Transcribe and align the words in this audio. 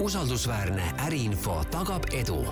usaldusväärne 0.00 0.82
äriinfo 1.06 1.64
tagab 1.70 2.02
edu. 2.12 2.44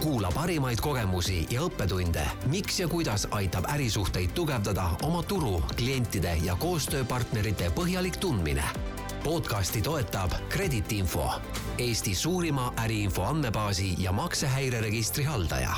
kuula 0.00 0.30
parimaid 0.34 0.80
kogemusi 0.80 1.46
ja 1.50 1.60
õppetunde, 1.60 2.22
miks 2.48 2.80
ja 2.80 2.88
kuidas 2.88 3.28
aitab 3.30 3.64
ärisuhteid 3.74 4.30
tugevdada 4.34 4.86
oma 5.02 5.22
turu, 5.22 5.60
klientide 5.76 6.38
ja 6.44 6.56
koostööpartnerite 6.56 7.70
põhjalik 7.76 8.16
tundmine. 8.16 8.64
podcasti 9.24 9.82
toetab 9.82 10.30
Kredit 10.48 10.92
Info, 10.92 11.30
Eesti 11.78 12.14
suurima 12.14 12.72
äriinfo 12.84 13.22
andmebaasi 13.22 13.94
ja 13.98 14.12
maksehäireregistri 14.12 15.24
haldaja 15.24 15.76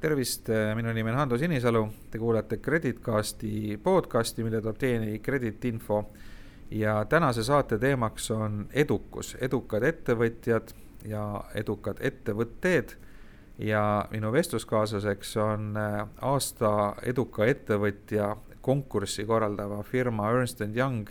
tervist, 0.00 0.46
minu 0.74 0.92
nimi 0.92 1.10
on 1.10 1.16
Hando 1.16 1.38
Sinisalu, 1.38 1.88
te 2.10 2.18
kuulate 2.18 2.56
Kreditcasti 2.56 3.80
podcasti, 3.82 4.44
mille 4.44 4.60
toob 4.62 4.78
teieni 4.78 5.18
Kredit 5.18 5.64
Info 5.64 6.04
ja 6.70 7.04
tänase 7.04 7.44
saate 7.44 7.78
teemaks 7.78 8.30
on 8.30 8.66
edukus, 8.72 9.36
edukad 9.40 9.82
ettevõtjad 9.82 10.72
ja 11.04 11.44
edukad 11.54 11.96
ettevõtted. 12.00 12.96
ja 13.58 14.04
minu 14.10 14.32
vestluskaaslaseks 14.32 15.36
on 15.36 15.76
äh, 15.76 16.06
aasta 16.22 16.94
eduka 17.02 17.46
ettevõtja 17.46 18.36
konkurssi 18.60 19.24
korraldava 19.24 19.82
firma 19.82 20.30
Ernst 20.30 20.60
and 20.60 20.76
Young 20.76 21.08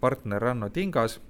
partner 0.00 0.42
Ranno 0.42 0.68
Tingas 0.68 1.20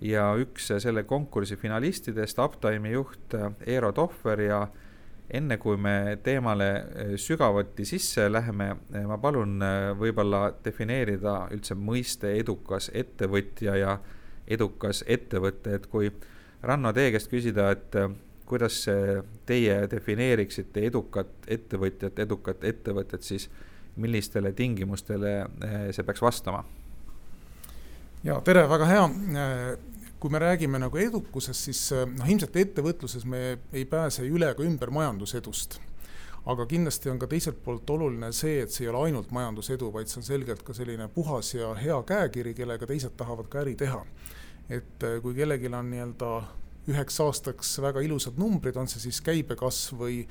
ja 0.00 0.34
üks 0.38 0.70
selle 0.78 1.02
konkursi 1.02 1.56
finalistidest, 1.56 2.38
Uptime'i 2.38 2.92
juht 2.92 3.34
äh, 3.34 3.50
Eero 3.66 3.92
Tohver 3.92 4.40
ja 4.40 4.68
enne 5.30 5.56
kui 5.62 5.78
me 5.78 6.18
teemale 6.24 6.68
eh, 6.70 7.12
sügavuti 7.20 7.84
sisse 7.88 8.26
läheme, 8.32 8.70
eh, 8.94 9.04
ma 9.06 9.18
palun 9.22 9.60
eh, 9.62 9.90
võib-olla 9.98 10.48
defineerida 10.64 11.36
üldse 11.54 11.76
mõiste 11.78 12.32
edukas 12.38 12.90
ettevõtja 12.94 13.76
ja 13.78 13.98
edukas 14.50 15.04
ettevõte, 15.06 15.76
et 15.78 15.86
kui 15.90 16.10
Ranno 16.62 16.92
teie 16.92 17.12
käest 17.14 17.30
küsida, 17.32 17.70
et 17.72 17.94
kuidas 18.44 18.82
teie 19.48 19.76
defineeriksite 19.88 20.82
edukat 20.90 21.46
ettevõtjat, 21.48 22.18
edukat 22.20 22.66
ettevõtet, 22.68 23.22
siis 23.24 23.46
millistele 23.96 24.52
tingimustele 24.52 25.32
see 25.94 26.04
peaks 26.04 26.20
vastama? 26.20 26.64
ja 28.26 28.36
tere, 28.44 28.66
väga 28.68 28.90
hea 28.90 29.06
kui 30.20 30.30
me 30.30 30.38
räägime 30.38 30.78
nagu 30.78 30.98
edukusest, 31.00 31.68
siis 31.70 31.80
äh, 31.96 32.04
noh, 32.08 32.28
ilmselt 32.28 32.56
ettevõtluses 32.60 33.24
me 33.24 33.40
ei 33.72 33.86
pääse 33.88 34.26
üle 34.28 34.50
ega 34.52 34.66
ümber 34.66 34.92
majandusedust. 34.92 35.80
aga 36.50 36.64
kindlasti 36.66 37.10
on 37.12 37.18
ka 37.20 37.26
teiselt 37.28 37.58
poolt 37.64 37.90
oluline 37.90 38.30
see, 38.32 38.62
et 38.62 38.72
see 38.72 38.86
ei 38.86 38.88
ole 38.88 39.02
ainult 39.06 39.30
majandusedu, 39.30 39.90
vaid 39.92 40.08
see 40.08 40.22
on 40.22 40.24
selgelt 40.24 40.62
ka 40.64 40.72
selline 40.74 41.08
puhas 41.12 41.54
ja 41.54 41.74
hea 41.76 41.98
käekiri, 42.08 42.54
kellega 42.54 42.86
teised 42.88 43.12
tahavad 43.16 43.48
ka 43.48 43.60
äri 43.60 43.74
teha. 43.76 44.04
et 44.68 45.04
äh, 45.04 45.20
kui 45.22 45.34
kellelgi 45.34 45.72
on 45.72 45.90
nii-öelda 45.90 46.30
üheks 46.88 47.20
aastaks 47.20 47.78
väga 47.82 48.00
ilusad 48.00 48.38
numbrid, 48.40 48.76
on 48.76 48.88
see 48.88 49.00
siis 49.00 49.20
käibekasv 49.24 50.00
või 50.00 50.22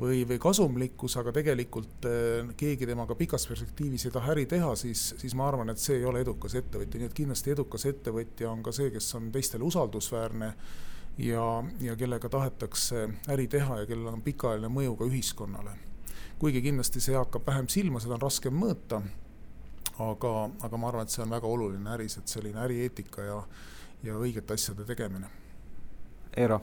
või, 0.00 0.22
või 0.28 0.38
kasumlikkus, 0.40 1.16
aga 1.20 1.32
tegelikult 1.34 2.06
eh, 2.08 2.52
keegi 2.58 2.88
temaga 2.88 3.16
pikas 3.18 3.46
perspektiivis 3.48 4.06
ei 4.06 4.14
taha 4.14 4.32
äri 4.34 4.46
teha, 4.50 4.74
siis, 4.76 5.12
siis 5.20 5.34
ma 5.38 5.48
arvan, 5.48 5.72
et 5.72 5.82
see 5.82 5.98
ei 6.00 6.06
ole 6.08 6.22
edukas 6.24 6.56
ettevõtja, 6.58 7.00
nii 7.00 7.10
et 7.10 7.16
kindlasti 7.16 7.54
edukas 7.54 7.86
ettevõtja 7.90 8.50
on 8.50 8.62
ka 8.64 8.72
see, 8.74 8.90
kes 8.94 9.12
on 9.18 9.30
teistele 9.34 9.66
usaldusväärne 9.68 10.52
ja, 11.26 11.46
ja 11.80 11.96
kellega 11.96 12.28
tahetakse 12.32 13.08
äri 13.32 13.48
teha 13.52 13.82
ja 13.82 13.88
kellel 13.90 14.14
on 14.14 14.24
pikaajaline 14.24 14.72
mõju 14.72 14.96
ka 15.00 15.10
ühiskonnale. 15.10 15.76
kuigi 16.38 16.62
kindlasti 16.62 17.00
see 17.00 17.14
hakkab 17.14 17.46
vähem 17.46 17.68
silma, 17.70 18.00
seda 18.02 18.16
on 18.16 18.24
raskem 18.24 18.56
mõõta, 18.58 19.02
aga, 20.02 20.32
aga 20.66 20.76
ma 20.80 20.88
arvan, 20.88 21.06
et 21.06 21.14
see 21.14 21.22
on 21.22 21.30
väga 21.30 21.46
oluline 21.46 21.94
äris, 21.94 22.18
et 22.18 22.28
selline 22.28 22.58
ärieetika 22.64 23.22
ja, 23.22 23.40
ja 24.02 24.18
õigete 24.18 24.56
asjade 24.56 24.88
tegemine. 24.88 25.30
Eero 26.36 26.62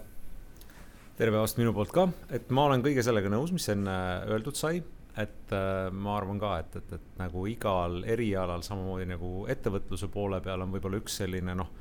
tere 1.19 1.33
päevast 1.35 1.57
minu 1.59 1.73
poolt 1.75 1.91
ka, 1.91 2.05
et 2.31 2.47
ma 2.55 2.63
olen 2.69 2.79
kõige 2.79 3.03
sellega 3.03 3.27
nõus, 3.27 3.51
mis 3.51 3.65
enne 3.73 3.93
öeldud 4.31 4.55
sai, 4.55 4.77
et 5.19 5.51
äh, 5.51 5.89
ma 5.91 6.13
arvan 6.15 6.37
ka, 6.39 6.53
et, 6.61 6.77
et, 6.79 6.93
et 6.95 7.17
nagu 7.19 7.41
igal 7.51 7.97
erialal 8.07 8.63
samamoodi 8.63 9.09
nagu 9.09 9.31
ettevõtluse 9.51 10.07
poole 10.13 10.39
peal 10.45 10.63
on 10.63 10.71
võib-olla 10.71 11.01
üks 11.01 11.17
selline 11.19 11.57
noh, 11.59 11.73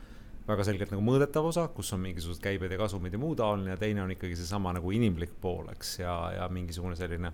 väga 0.49 0.67
selgelt 0.67 0.91
nagu 0.91 1.05
mõõdetav 1.07 1.47
osa, 1.53 1.69
kus 1.71 1.93
on 1.95 2.03
mingisugused 2.03 2.43
käibed 2.43 2.75
ja 2.75 2.81
kasumid 2.81 3.15
ja 3.15 3.21
muu 3.23 3.37
taoline 3.39 3.77
ja 3.77 3.79
teine 3.79 4.03
on 4.03 4.17
ikkagi 4.17 4.35
seesama 4.41 4.73
nagu 4.75 4.91
inimlik 4.97 5.39
pool, 5.39 5.71
eks, 5.71 6.01
ja, 6.01 6.17
ja 6.35 6.51
mingisugune 6.51 6.99
selline 6.99 7.31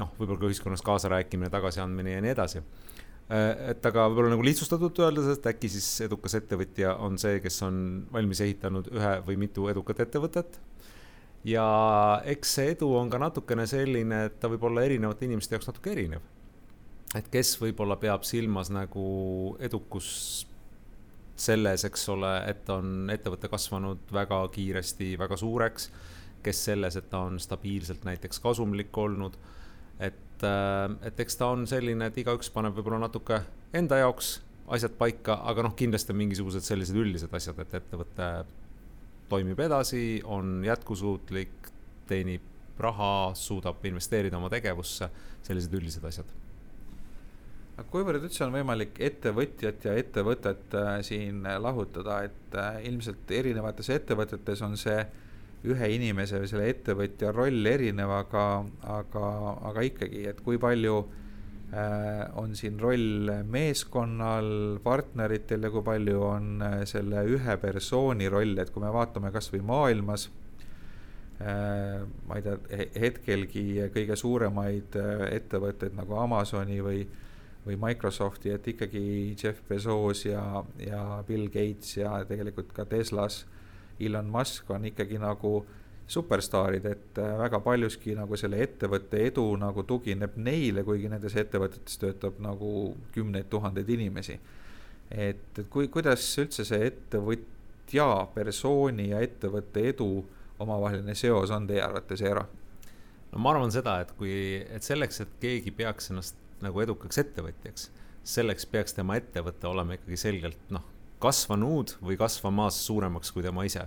noh, 0.00 0.16
võib-olla 0.16 0.40
ka 0.40 0.48
ühiskonnas 0.54 0.86
kaasarääkimine, 0.88 1.52
tagasiandmine 1.52 2.16
ja 2.16 2.24
nii 2.24 2.32
edasi. 2.32 2.64
Äh, 3.28 3.74
et 3.74 3.92
aga 3.92 4.08
võib-olla 4.08 4.32
nagu 4.38 4.48
lihtsustatult 4.48 5.04
öeldes, 5.04 5.28
et 5.36 5.52
äkki 5.52 5.68
siis 5.76 5.92
edukas 6.08 6.40
ettevõtja 6.40 6.96
on 7.04 7.20
see, 7.20 7.42
kes 7.44 7.60
on 7.68 8.06
valmis 8.08 8.40
ehitanud 8.48 8.88
ühe 8.96 9.14
või 9.28 9.42
mitu 9.44 9.68
edukat 9.68 10.06
ettevõtet 10.08 10.62
ja 11.44 11.64
eks 12.28 12.54
see 12.58 12.74
edu 12.74 12.90
on 12.96 13.10
ka 13.10 13.20
natukene 13.20 13.66
selline, 13.68 14.26
et 14.28 14.38
ta 14.40 14.50
võib 14.52 14.66
olla 14.68 14.84
erinevate 14.84 15.26
inimeste 15.28 15.56
jaoks 15.56 15.70
natuke 15.70 15.92
erinev. 15.94 16.22
et 17.16 17.26
kes 17.32 17.56
võib-olla 17.58 17.96
peab 17.98 18.22
silmas 18.22 18.70
nagu 18.70 19.56
edukus 19.58 20.46
selles, 21.40 21.84
eks 21.88 22.08
ole, 22.12 22.30
et 22.50 22.68
on 22.70 23.08
ettevõte 23.10 23.48
kasvanud 23.48 24.12
väga 24.12 24.42
kiiresti 24.52 25.14
väga 25.18 25.38
suureks, 25.40 25.88
kes 26.44 26.64
selles, 26.68 26.96
et 26.96 27.08
ta 27.10 27.24
on 27.26 27.40
stabiilselt 27.40 28.04
näiteks 28.04 28.40
kasumlik 28.44 28.96
olnud, 28.96 29.36
et, 29.98 30.44
äh, 30.44 30.86
et 31.08 31.20
eks 31.20 31.40
ta 31.40 31.50
on 31.54 31.66
selline, 31.66 32.06
et 32.06 32.20
igaüks 32.20 32.52
paneb 32.52 32.76
võib-olla 32.76 33.00
natuke 33.06 33.40
enda 33.72 34.00
jaoks 34.02 34.38
asjad 34.70 34.94
paika, 34.98 35.40
aga 35.50 35.64
noh, 35.66 35.74
kindlasti 35.76 36.14
on 36.14 36.20
mingisugused 36.20 36.64
sellised 36.64 36.96
üldised 36.96 37.32
asjad, 37.34 37.58
et 37.64 37.74
ettevõte 37.80 38.28
toimib 39.30 39.60
edasi, 39.62 40.20
on 40.24 40.60
jätkusuutlik, 40.66 41.70
teenib 42.10 42.46
raha, 42.80 43.32
suudab 43.36 43.84
investeerida 43.86 44.38
oma 44.38 44.50
tegevusse, 44.52 45.10
sellised 45.46 45.74
üldised 45.76 46.04
asjad. 46.08 46.36
aga 47.76 47.86
kuivõrd 47.88 48.26
üldse 48.26 48.44
on 48.44 48.52
võimalik 48.52 48.98
ettevõtjat 49.00 49.86
ja 49.88 49.94
ettevõtet 49.96 50.74
äh, 50.76 50.90
siin 51.06 51.46
lahutada, 51.64 52.18
et 52.28 52.58
äh, 52.58 52.82
ilmselt 52.90 53.30
erinevates 53.32 53.88
ettevõtetes 53.94 54.60
on 54.66 54.76
see 54.76 54.98
ühe 55.70 55.88
inimese 55.94 56.40
või 56.40 56.50
selle 56.50 56.68
ettevõtja 56.72 57.32
roll 57.32 57.66
erinev, 57.66 58.12
aga, 58.18 58.44
aga, 58.98 59.24
aga 59.70 59.86
ikkagi, 59.88 60.26
et 60.28 60.44
kui 60.44 60.60
palju 60.60 61.00
Äh, 61.04 61.26
on 62.34 62.56
siin 62.58 62.80
roll 62.80 63.30
meeskonnal, 63.46 64.80
partneritel 64.82 65.62
ja 65.62 65.70
kui 65.70 65.84
palju 65.86 66.22
on 66.26 66.64
äh, 66.66 66.76
selle 66.88 67.22
ühe 67.30 67.56
persooni 67.62 68.28
roll, 68.32 68.58
et 68.58 68.72
kui 68.74 68.82
me 68.82 68.90
vaatame 68.90 69.30
kasvõi 69.30 69.62
maailmas, 69.62 70.26
äh, 71.38 72.02
ma 72.26 72.38
ei 72.40 72.46
tea, 72.46 72.58
hetkelgi 73.04 73.64
kõige 73.94 74.18
suuremaid 74.18 74.98
ettevõtteid 75.30 75.94
nagu 75.98 76.18
Amazoni 76.18 76.80
või, 76.82 77.04
või 77.66 77.78
Microsofti, 77.86 78.50
et 78.56 78.66
ikkagi 78.74 79.04
Jeff 79.38 79.62
Bezos 79.68 80.24
ja, 80.26 80.64
ja 80.82 81.04
Bill 81.28 81.46
Gates 81.54 82.00
ja 82.00 82.18
tegelikult 82.26 82.74
ka 82.74 82.88
Teslas 82.88 83.44
Elon 84.00 84.26
Musk 84.32 84.70
on 84.74 84.90
ikkagi 84.90 85.22
nagu 85.22 85.60
äh, 85.60 85.79
superstaarid, 86.10 86.86
et 86.90 87.18
äh, 87.18 87.34
väga 87.38 87.60
paljuski 87.62 88.14
nagu 88.18 88.38
selle 88.38 88.60
ettevõtte 88.64 89.20
edu 89.28 89.44
nagu 89.60 89.84
tugineb 89.86 90.34
neile, 90.42 90.82
kuigi 90.86 91.10
nendes 91.12 91.36
ettevõtetes 91.38 92.00
töötab 92.02 92.40
nagu 92.42 92.96
kümneid 93.14 93.50
tuhandeid 93.52 93.88
inimesi. 93.96 94.40
et, 95.10 95.58
et 95.58 95.66
kui, 95.70 95.88
kuidas 95.88 96.26
üldse 96.42 96.66
see 96.66 96.86
ettevõtja 96.86 98.08
persooni 98.34 99.10
ja 99.10 99.20
ettevõtte 99.26 99.86
edu 99.92 100.10
omavaheline 100.60 101.14
seos 101.14 101.50
on 101.54 101.66
teie 101.70 101.82
arvates, 101.82 102.22
Eero? 102.22 102.44
no 103.30 103.38
ma 103.38 103.54
arvan 103.54 103.70
seda, 103.74 104.00
et 104.02 104.10
kui, 104.18 104.34
et 104.66 104.86
selleks, 104.86 105.22
et 105.22 105.38
keegi 105.42 105.70
peaks 105.70 106.10
ennast 106.10 106.38
nagu 106.60 106.82
edukaks 106.82 107.22
ettevõtjaks, 107.22 107.90
selleks 108.26 108.66
peaks 108.66 108.98
tema 108.98 109.16
ettevõte 109.20 109.70
olema 109.70 109.94
ikkagi 109.96 110.18
selgelt 110.20 110.74
noh, 110.74 110.84
kasvanud 111.22 111.94
või 112.02 112.18
kasvamas 112.18 112.82
suuremaks 112.86 113.30
kui 113.32 113.46
tema 113.46 113.64
ise 113.68 113.86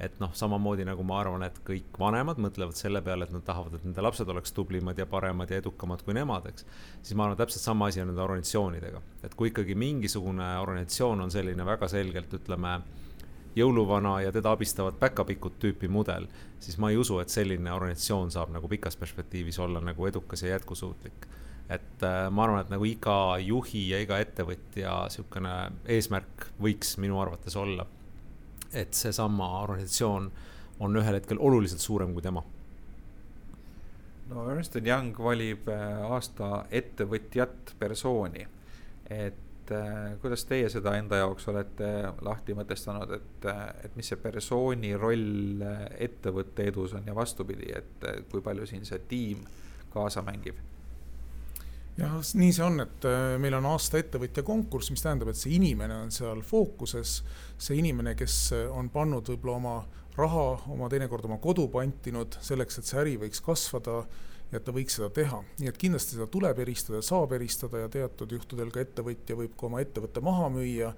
et 0.00 0.16
noh, 0.20 0.32
samamoodi 0.34 0.84
nagu 0.86 1.04
ma 1.06 1.20
arvan, 1.22 1.44
et 1.46 1.60
kõik 1.66 1.98
vanemad 2.00 2.40
mõtlevad 2.42 2.76
selle 2.78 3.02
peale, 3.04 3.28
et 3.28 3.34
nad 3.34 3.44
tahavad, 3.46 3.76
et 3.78 3.84
nende 3.86 4.02
lapsed 4.02 4.28
oleks 4.30 4.52
tublimad 4.56 4.98
ja 4.98 5.06
paremad 5.06 5.50
ja 5.50 5.60
edukamad 5.62 6.02
kui 6.02 6.16
nemad, 6.16 6.48
eks. 6.50 6.66
siis 7.02 7.14
ma 7.14 7.28
arvan, 7.28 7.38
täpselt 7.38 7.62
sama 7.62 7.88
asi 7.90 8.02
on 8.02 8.10
nende 8.10 8.24
organisatsioonidega, 8.24 9.02
et 9.22 9.38
kui 9.38 9.52
ikkagi 9.52 9.78
mingisugune 9.78 10.50
organisatsioon 10.64 11.24
on 11.26 11.30
selline 11.34 11.66
väga 11.66 11.88
selgelt, 11.92 12.34
ütleme 12.40 12.80
jõuluvana 13.54 14.16
ja 14.24 14.34
teda 14.34 14.56
abistavad 14.56 14.98
päkapikud 14.98 15.60
tüüpi 15.62 15.88
mudel, 15.88 16.26
siis 16.58 16.78
ma 16.82 16.90
ei 16.90 16.98
usu, 16.98 17.20
et 17.22 17.30
selline 17.30 17.70
organisatsioon 17.72 18.34
saab 18.34 18.50
nagu 18.54 18.68
pikas 18.68 18.98
perspektiivis 18.98 19.60
olla 19.62 19.82
nagu 19.84 20.10
edukas 20.10 20.42
ja 20.42 20.56
jätkusuutlik. 20.56 21.28
et 21.70 22.02
äh, 22.02 22.30
ma 22.30 22.44
arvan, 22.44 22.60
et 22.60 22.68
nagu 22.68 22.84
iga 22.84 23.38
juhi 23.40 23.88
ja 23.88 24.00
iga 24.02 24.18
ettevõtja 24.20 25.06
sihukene 25.08 25.52
eesmärk 25.88 26.50
võiks 26.60 26.98
minu 27.00 27.16
arvates 27.22 27.56
olla 27.56 27.86
et 28.74 28.94
seesama 28.94 29.48
organisatsioon 29.62 30.28
on 30.80 31.00
ühel 31.00 31.18
hetkel 31.20 31.40
oluliselt 31.40 31.80
suurem 31.80 32.12
kui 32.12 32.22
tema. 32.22 32.42
no 34.28 34.50
Ernst 34.50 34.76
Young 34.76 35.18
valib 35.18 35.68
äh, 35.68 36.02
aasta 36.10 36.64
ettevõtjat 36.70 37.74
persooni, 37.78 38.46
et 39.10 39.72
äh, 39.72 40.14
kuidas 40.22 40.46
teie 40.48 40.68
seda 40.72 40.96
enda 40.98 41.20
jaoks 41.22 41.48
olete 41.52 41.90
lahti 42.24 42.56
mõtestanud, 42.56 43.16
et, 43.18 43.48
et 43.84 43.96
mis 43.96 44.08
see 44.08 44.20
persooni 44.20 44.94
roll 44.96 45.64
ettevõtte 46.08 46.70
edus 46.72 46.96
on 46.98 47.06
ja 47.06 47.14
vastupidi, 47.14 47.72
et 47.76 48.08
kui 48.30 48.42
palju 48.42 48.66
siin 48.66 48.88
see 48.88 49.02
tiim 49.08 49.44
kaasa 49.94 50.24
mängib? 50.24 50.73
Jah, 51.98 52.16
nii 52.20 52.52
see 52.54 52.64
on, 52.66 52.80
et 52.84 53.08
meil 53.42 53.54
on 53.58 53.68
aasta 53.72 54.00
ettevõtja 54.00 54.44
konkurss, 54.46 54.90
mis 54.90 55.04
tähendab, 55.04 55.30
et 55.30 55.38
see 55.40 55.54
inimene 55.58 55.96
on 56.06 56.14
seal 56.14 56.42
fookuses, 56.46 57.20
see 57.58 57.78
inimene, 57.78 58.16
kes 58.18 58.38
on 58.74 58.90
pannud 58.94 59.30
võib-olla 59.30 59.58
oma 59.60 59.76
raha, 60.18 60.46
oma 60.70 60.88
teinekord 60.90 61.26
oma 61.26 61.40
kodu 61.42 61.66
pantinud 61.72 62.38
selleks, 62.44 62.78
et 62.78 62.88
see 62.88 63.00
äri 63.02 63.16
võiks 63.24 63.42
kasvada 63.44 64.04
ja 64.50 64.60
et 64.60 64.66
ta 64.66 64.74
võiks 64.74 64.98
seda 64.98 65.10
teha. 65.14 65.40
nii 65.58 65.70
et 65.70 65.78
kindlasti 65.80 66.16
seda 66.16 66.28
tuleb 66.30 66.60
eristada, 66.62 67.02
saab 67.02 67.34
eristada 67.34 67.84
ja 67.84 67.90
teatud 67.90 68.32
juhtudel 68.36 68.70
ka 68.74 68.84
ettevõtja 68.84 69.38
võib 69.38 69.56
ka 69.58 69.68
oma 69.70 69.82
ettevõtte 69.82 70.22
maha 70.24 70.50
müüa 70.54 70.92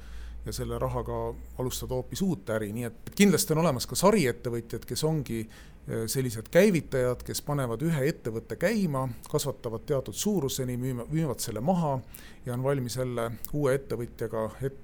ja 0.46 0.52
selle 0.52 0.78
rahaga 0.78 1.34
alustada 1.58 1.94
hoopis 1.94 2.22
uut 2.22 2.50
äri, 2.54 2.70
nii 2.72 2.86
et 2.88 3.10
kindlasti 3.18 3.54
on 3.54 3.62
olemas 3.64 3.86
ka 3.86 3.98
sariettevõtjad, 3.98 4.86
kes 4.86 5.04
ongi 5.04 5.40
eh, 5.42 6.04
sellised 6.10 6.50
käivitajad, 6.54 7.24
kes 7.26 7.42
panevad 7.46 7.82
ühe 7.82 8.08
ettevõtte 8.10 8.58
käima, 8.60 9.08
kasvatavad 9.30 9.86
teatud 9.88 10.14
suuruseni, 10.14 10.78
müüvad 10.78 11.42
selle 11.42 11.60
maha 11.60 11.98
ja 12.46 12.54
on 12.54 12.62
valmis 12.62 12.96
jälle 12.96 13.30
uue 13.52 13.74
ettevõtjaga 13.74 14.48
et,, 14.68 14.82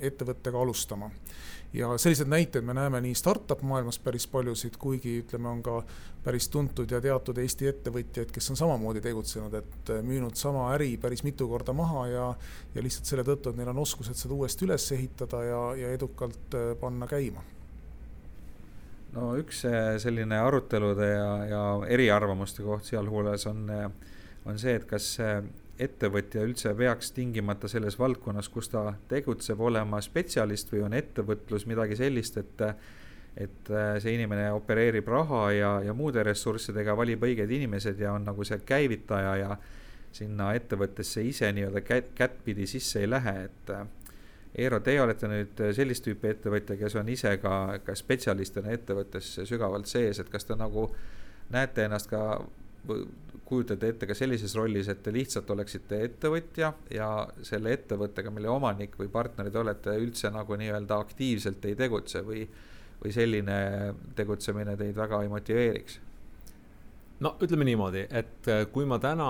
ettevõttega 0.00 0.62
alustama 0.62 1.10
ja 1.72 1.98
selliseid 1.98 2.28
näiteid 2.28 2.64
me 2.64 2.74
näeme 2.74 3.00
nii 3.00 3.14
startup 3.14 3.62
maailmas 3.62 3.98
päris 3.98 4.26
paljusid, 4.26 4.76
kuigi 4.78 5.20
ütleme, 5.22 5.48
on 5.48 5.62
ka 5.62 5.82
päris 6.24 6.48
tuntud 6.48 6.90
ja 6.90 7.00
teatud 7.00 7.38
Eesti 7.38 7.68
ettevõtjaid, 7.70 8.32
kes 8.34 8.50
on 8.50 8.58
samamoodi 8.58 9.00
tegutsenud, 9.04 9.54
et 9.54 9.92
äh, 9.94 10.02
müünud 10.02 10.34
sama 10.36 10.66
äri 10.74 10.96
päris 11.00 11.22
mitu 11.24 11.48
korda 11.48 11.72
maha 11.72 12.06
ja, 12.10 12.26
ja 12.74 12.82
lihtsalt 12.82 13.12
selle 13.12 13.24
tõttu, 13.26 13.52
et 13.52 13.60
neil 13.60 13.70
on 13.72 13.82
oskused 13.84 14.18
seda 14.18 14.34
uuesti 14.34 14.66
üles 14.66 14.90
ehitada 14.96 15.44
ja, 15.46 15.62
ja 15.78 15.94
edukalt 15.94 16.58
äh, 16.58 16.74
panna 16.80 17.06
käima. 17.10 17.44
No 19.14 19.32
üks 19.38 19.64
äh, 19.66 19.94
selline 20.02 20.38
arutelude 20.42 21.06
ja, 21.14 21.30
ja 21.50 21.64
eriarvamuste 21.86 22.66
koht 22.66 22.90
sealhulgas 22.90 23.46
on, 23.50 23.66
on 24.46 24.58
see, 24.58 24.74
et 24.74 24.90
kas 24.90 25.14
ettevõtja 25.80 26.44
üldse 26.44 26.74
peaks 26.76 27.12
tingimata 27.16 27.68
selles 27.68 27.98
valdkonnas, 27.98 28.48
kus 28.52 28.68
ta 28.72 28.90
tegutseb, 29.08 29.60
olema 29.60 30.00
spetsialist 30.04 30.72
või 30.72 30.84
on 30.86 30.96
ettevõtlus 30.98 31.66
midagi 31.70 31.98
sellist, 32.00 32.40
et 32.40 32.66
et 33.40 33.68
see 34.02 34.16
inimene 34.16 34.48
opereerib 34.52 35.06
raha 35.08 35.44
ja, 35.54 35.68
ja 35.86 35.92
muude 35.94 36.22
ressurssidega, 36.26 36.96
valib 36.98 37.22
õiged 37.22 37.52
inimesed 37.54 38.00
ja 38.02 38.10
on 38.12 38.24
nagu 38.26 38.44
see 38.44 38.58
käivitaja 38.66 39.36
ja 39.38 39.54
sinna 40.12 40.50
ettevõttesse 40.58 41.22
ise 41.22 41.52
nii-öelda 41.54 41.80
kätt, 41.86 42.10
kättpidi 42.18 42.66
sisse 42.66 43.04
ei 43.04 43.10
lähe, 43.10 43.36
et 43.46 43.72
Eero, 44.58 44.80
teie 44.82 44.98
olete 44.98 45.28
nüüd 45.30 45.60
sellist 45.76 46.02
tüüpi 46.02 46.32
ettevõtja, 46.32 46.74
kes 46.80 46.96
on 46.98 47.08
ise 47.12 47.36
ka, 47.38 47.78
ka 47.86 47.94
spetsialistina 47.94 48.72
ettevõttes 48.74 49.28
sügavalt 49.46 49.86
sees, 49.86 50.18
et 50.18 50.30
kas 50.32 50.48
te 50.48 50.56
nagu 50.58 50.88
näete 51.54 51.86
ennast 51.86 52.10
ka 52.10 52.40
kujutate 53.50 53.88
ette 53.90 54.06
ka 54.06 54.14
sellises 54.14 54.54
rollis, 54.58 54.88
et 54.92 55.02
te 55.02 55.12
lihtsalt 55.14 55.48
oleksite 55.50 55.98
ettevõtja 56.06 56.72
ja 56.94 57.08
selle 57.46 57.74
ettevõttega, 57.74 58.30
mille 58.34 58.50
omanik 58.52 58.94
või 59.00 59.10
partner 59.12 59.50
te 59.50 59.58
olete, 59.58 59.96
üldse 59.98 60.30
nagu 60.34 60.58
nii-öelda 60.60 61.00
aktiivselt 61.02 61.64
ei 61.66 61.74
tegutse 61.78 62.22
või, 62.26 62.44
või 63.02 63.14
selline 63.14 63.58
tegutsemine 64.16 64.76
teid 64.78 64.94
väga 64.96 65.24
ei 65.24 65.32
motiveeriks? 65.32 65.98
no 67.20 67.34
ütleme 67.42 67.66
niimoodi, 67.68 68.06
et 68.08 68.48
äh, 68.48 68.62
kui 68.72 68.86
ma 68.88 68.96
täna, 69.02 69.28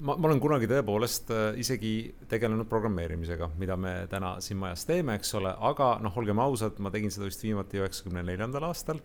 ma, 0.00 0.14
ma 0.14 0.30
olen 0.30 0.40
kunagi 0.40 0.68
tõepoolest 0.70 1.32
äh, 1.34 1.42
isegi 1.60 1.92
tegelenud 2.30 2.70
programmeerimisega, 2.70 3.50
mida 3.60 3.76
me 3.76 3.96
täna 4.12 4.36
siin 4.44 4.62
majas 4.62 4.86
teeme, 4.88 5.18
eks 5.20 5.34
ole, 5.40 5.52
aga 5.72 5.96
noh, 6.04 6.16
olgem 6.22 6.40
ausad, 6.40 6.80
ma 6.80 6.94
tegin 6.94 7.12
seda 7.12 7.28
vist 7.28 7.44
viimati 7.44 7.82
üheksakümne 7.82 8.24
neljandal 8.30 8.70
aastal. 8.70 9.02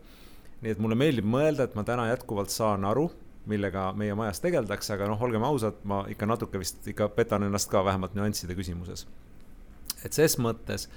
nii 0.61 0.71
et 0.73 0.79
mulle 0.81 0.95
meeldib 0.97 1.27
mõelda, 1.27 1.67
et 1.67 1.75
ma 1.77 1.83
täna 1.85 2.07
jätkuvalt 2.13 2.53
saan 2.53 2.85
aru 2.87 3.09
millega 3.47 3.91
meie 3.97 4.15
majas 4.17 4.41
tegeldakse, 4.43 4.93
aga 4.95 5.07
noh, 5.11 5.21
olgem 5.23 5.43
ausad, 5.47 5.79
ma 5.87 6.03
ikka 6.11 6.29
natuke 6.29 6.59
vist 6.61 6.87
ikka 6.87 7.09
petan 7.15 7.47
ennast 7.47 7.71
ka 7.71 7.83
vähemalt 7.85 8.17
nüansside 8.17 8.55
küsimuses. 8.57 9.07
et 10.05 10.13
ses 10.13 10.37
mõttes 10.37 10.87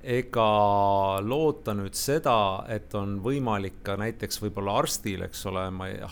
ega 0.00 1.20
loota 1.20 1.74
nüüd 1.76 1.96
seda, 1.98 2.64
et 2.72 2.92
on 2.96 3.18
võimalik 3.24 3.82
ka 3.84 3.98
näiteks 4.00 4.40
võib-olla 4.40 4.78
arstil, 4.80 5.26
eks 5.26 5.44
ole, 5.50 5.66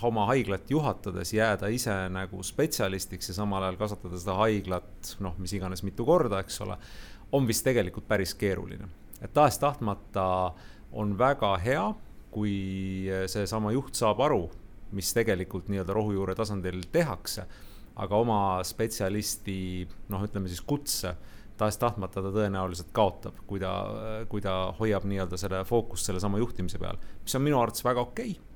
oma 0.04 0.26
haiglat 0.28 0.68
juhatades 0.70 1.32
jääda 1.32 1.70
ise 1.72 1.94
nagu 2.12 2.42
spetsialistiks 2.44 3.32
ja 3.32 3.38
samal 3.40 3.64
ajal 3.64 3.80
kasvatada 3.80 4.20
seda 4.20 4.36
haiglat, 4.42 5.14
noh, 5.24 5.38
mis 5.40 5.56
iganes 5.56 5.84
mitu 5.86 6.04
korda, 6.08 6.42
eks 6.44 6.60
ole, 6.66 6.76
on 7.32 7.48
vist 7.48 7.64
tegelikult 7.64 8.08
päris 8.08 8.34
keeruline. 8.36 8.88
et 9.22 9.32
tahes-tahtmata 9.34 10.52
on 10.92 11.18
väga 11.18 11.56
hea, 11.58 11.88
kui 12.30 13.08
seesama 13.26 13.72
juht 13.72 13.96
saab 13.96 14.20
aru, 14.20 14.44
mis 14.96 15.10
tegelikult 15.16 15.68
nii-öelda 15.72 15.96
rohujuure 15.96 16.36
tasandil 16.38 16.84
tehakse. 16.92 17.46
aga 17.98 18.14
oma 18.14 18.62
spetsialisti, 18.62 19.88
noh, 20.14 20.20
ütleme 20.22 20.46
siis 20.46 20.60
kutse, 20.62 21.16
tahes-tahtmata 21.58 22.22
ta 22.22 22.30
tõenäoliselt 22.30 22.92
kaotab, 22.94 23.40
kui 23.46 23.58
ta, 23.58 23.72
kui 24.30 24.38
ta 24.44 24.68
hoiab 24.78 25.08
nii-öelda 25.10 25.40
selle 25.40 25.64
fookust 25.66 26.06
sellesama 26.06 26.38
juhtimise 26.38 26.78
peal, 26.78 27.00
mis 27.24 27.34
on 27.34 27.42
minu 27.42 27.58
arvates 27.58 27.82
väga 27.82 28.04
okei 28.06 28.36
okay 28.36 28.48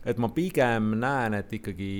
et 0.00 0.20
ma 0.20 0.30
pigem 0.32 0.94
näen, 1.00 1.34
et 1.36 1.50
ikkagi 1.52 1.90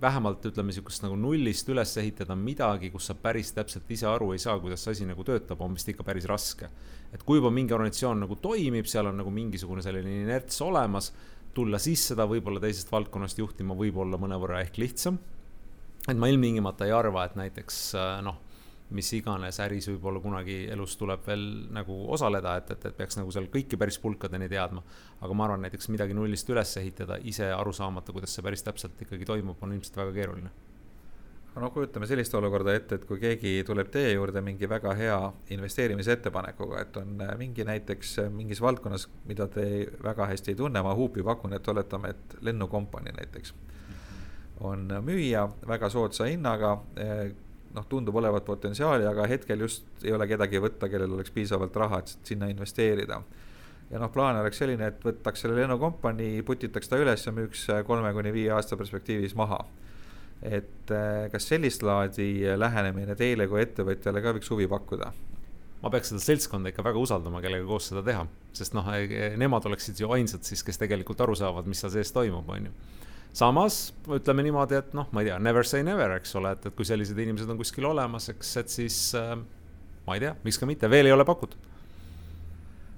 vähemalt 0.00 0.44
ütleme 0.48 0.72
sihukest 0.72 1.04
nagu 1.04 1.18
nullist 1.20 1.68
üles 1.72 1.92
ehitada 2.00 2.36
midagi, 2.38 2.88
kus 2.92 3.10
sa 3.10 3.16
päris 3.20 3.52
täpselt 3.56 3.90
ise 3.92 4.08
aru 4.08 4.30
ei 4.32 4.40
saa, 4.40 4.56
kuidas 4.62 4.86
see 4.86 4.96
asi 4.96 5.08
nagu 5.08 5.24
töötab, 5.26 5.60
on 5.60 5.76
vist 5.76 5.90
ikka 5.92 6.06
päris 6.06 6.28
raske. 6.30 6.70
et 7.12 7.22
kui 7.22 7.38
juba 7.38 7.52
mingi 7.54 7.74
organisatsioon 7.76 8.24
nagu 8.24 8.36
toimib, 8.40 8.88
seal 8.88 9.06
on 9.10 9.20
nagu 9.20 9.30
mingisugune 9.30 9.84
selline 9.84 10.22
inerts 10.24 10.60
olemas 10.64 11.12
tulla 11.56 11.80
siis 11.82 12.04
seda 12.12 12.26
võib-olla 12.28 12.60
teisest 12.62 12.92
valdkonnast 12.92 13.40
juhtima 13.40 13.76
võib 13.78 13.98
olla 14.04 14.20
mõnevõrra 14.20 14.62
ehk 14.64 14.80
lihtsam. 14.82 15.18
et 16.08 16.16
ma 16.16 16.28
ilmtingimata 16.30 16.86
ei 16.86 16.92
arva, 16.94 17.24
et 17.26 17.34
näiteks 17.40 17.78
äh, 17.98 18.20
noh, 18.22 18.38
mis 18.94 19.08
iganes 19.16 19.58
äris 19.64 19.88
võib-olla 19.90 20.20
kunagi 20.22 20.60
elus 20.70 20.94
tuleb 21.00 21.24
veel 21.26 21.42
nagu 21.74 21.96
osaleda, 22.14 22.56
et, 22.60 22.70
et, 22.76 22.86
et 22.90 22.96
peaks 22.96 23.18
nagu 23.18 23.32
seal 23.34 23.48
kõiki 23.50 23.78
päris 23.80 23.98
pulkadeni 23.98 24.48
teadma. 24.52 24.84
aga 25.20 25.34
ma 25.34 25.48
arvan, 25.48 25.66
näiteks 25.66 25.90
midagi 25.90 26.14
nullist 26.14 26.50
üles 26.54 26.76
ehitada, 26.78 27.18
ise 27.24 27.50
aru 27.52 27.74
saamata, 27.74 28.14
kuidas 28.14 28.36
see 28.36 28.46
päris 28.46 28.62
täpselt 28.62 29.02
ikkagi 29.02 29.26
toimub, 29.26 29.58
on 29.62 29.74
ilmselt 29.74 30.04
väga 30.04 30.14
keeruline 30.20 30.54
no 31.60 31.70
kujutame 31.70 32.06
sellist 32.06 32.34
olukorda 32.36 32.74
ette, 32.76 32.98
et 32.98 33.04
kui 33.08 33.20
keegi 33.20 33.52
tuleb 33.66 33.88
teie 33.92 34.12
juurde 34.12 34.42
mingi 34.44 34.68
väga 34.68 34.92
hea 34.98 35.16
investeerimisettepanekuga, 35.56 36.82
et 36.84 36.98
on 37.00 37.22
äh, 37.24 37.32
mingi 37.40 37.64
näiteks 37.64 38.18
äh, 38.24 38.28
mingis 38.32 38.60
valdkonnas, 38.60 39.08
mida 39.28 39.48
te 39.52 39.64
väga 40.04 40.28
hästi 40.32 40.52
ei 40.52 40.58
tunne, 40.58 40.82
ma 40.84 40.94
huupi 40.94 41.24
pakun, 41.24 41.56
et 41.56 41.68
oletame, 41.72 42.12
et 42.12 42.36
lennukompanii 42.44 43.16
näiteks 43.16 43.54
on 44.64 44.88
müüja 45.04 45.46
väga 45.68 45.88
soodsa 45.92 46.28
hinnaga 46.28 46.74
äh, 47.00 47.32
noh, 47.76 47.88
tundub 47.88 48.16
olevat 48.16 48.44
potentsiaali, 48.44 49.08
aga 49.08 49.26
hetkel 49.28 49.64
just 49.64 50.04
ei 50.04 50.12
ole 50.16 50.28
kedagi 50.28 50.60
võtta, 50.60 50.88
kellel 50.92 51.16
oleks 51.16 51.32
piisavalt 51.32 51.76
raha, 51.76 52.00
et 52.04 52.30
sinna 52.32 52.48
investeerida. 52.52 53.22
ja 53.90 53.98
noh, 54.02 54.12
plaan 54.12 54.36
oleks 54.40 54.60
selline, 54.60 54.92
et 54.92 55.04
võtaks 55.04 55.44
selle 55.44 55.56
lennukompanii, 55.60 56.42
putitaks 56.42 56.88
ta 56.88 57.00
üles 57.00 57.26
ja 57.26 57.32
müüks 57.32 57.66
kolme 57.86 58.12
kuni 58.12 58.32
viie 58.32 58.52
aasta 58.52 58.76
perspektiivis 58.76 59.36
maha 59.36 59.64
et 60.42 60.92
äh, 60.92 61.26
kas 61.32 61.48
sellist 61.48 61.84
laadi 61.86 62.44
lähenemine 62.58 63.16
teile 63.16 63.48
kui 63.48 63.62
ettevõtjale 63.62 64.22
ka 64.24 64.36
võiks 64.36 64.52
huvi 64.52 64.68
pakkuda? 64.70 65.12
ma 65.82 65.92
peaks 65.92 66.10
seda 66.10 66.22
seltskonda 66.24 66.72
ikka 66.72 66.84
väga 66.86 67.00
usaldama, 67.00 67.40
kellega 67.44 67.66
koos 67.68 67.90
seda 67.90 68.02
teha, 68.06 68.24
sest 68.56 68.74
noh, 68.74 68.86
e, 68.96 69.04
e, 69.06 69.26
nemad 69.38 69.66
oleksid 69.68 70.00
ju 70.00 70.10
ainsad 70.16 70.46
siis, 70.46 70.64
kes 70.66 70.80
tegelikult 70.80 71.20
aru 71.22 71.36
saavad, 71.38 71.68
mis 71.70 71.82
seal 71.82 71.92
sees 71.92 72.10
toimub, 72.16 72.48
on 72.50 72.68
ju. 72.68 72.72
samas 73.36 73.76
ütleme 74.16 74.46
niimoodi, 74.46 74.80
et 74.80 74.96
noh, 74.96 75.10
ma 75.12 75.22
ei 75.22 75.30
tea, 75.30 75.38
never 75.42 75.68
say 75.68 75.84
never, 75.86 76.16
eks 76.16 76.34
ole, 76.40 76.56
et, 76.56 76.66
et 76.70 76.76
kui 76.76 76.88
sellised 76.88 77.18
inimesed 77.20 77.52
on 77.52 77.60
kuskil 77.60 77.86
olemas, 77.92 78.30
eks, 78.32 78.52
et 78.62 78.72
siis 78.72 78.98
äh, 79.20 79.36
ma 80.08 80.16
ei 80.16 80.24
tea, 80.24 80.34
miks 80.46 80.58
ka 80.58 80.68
mitte, 80.68 80.90
veel 80.90 81.10
ei 81.10 81.16
ole 81.16 81.28
pakutud 81.28 81.74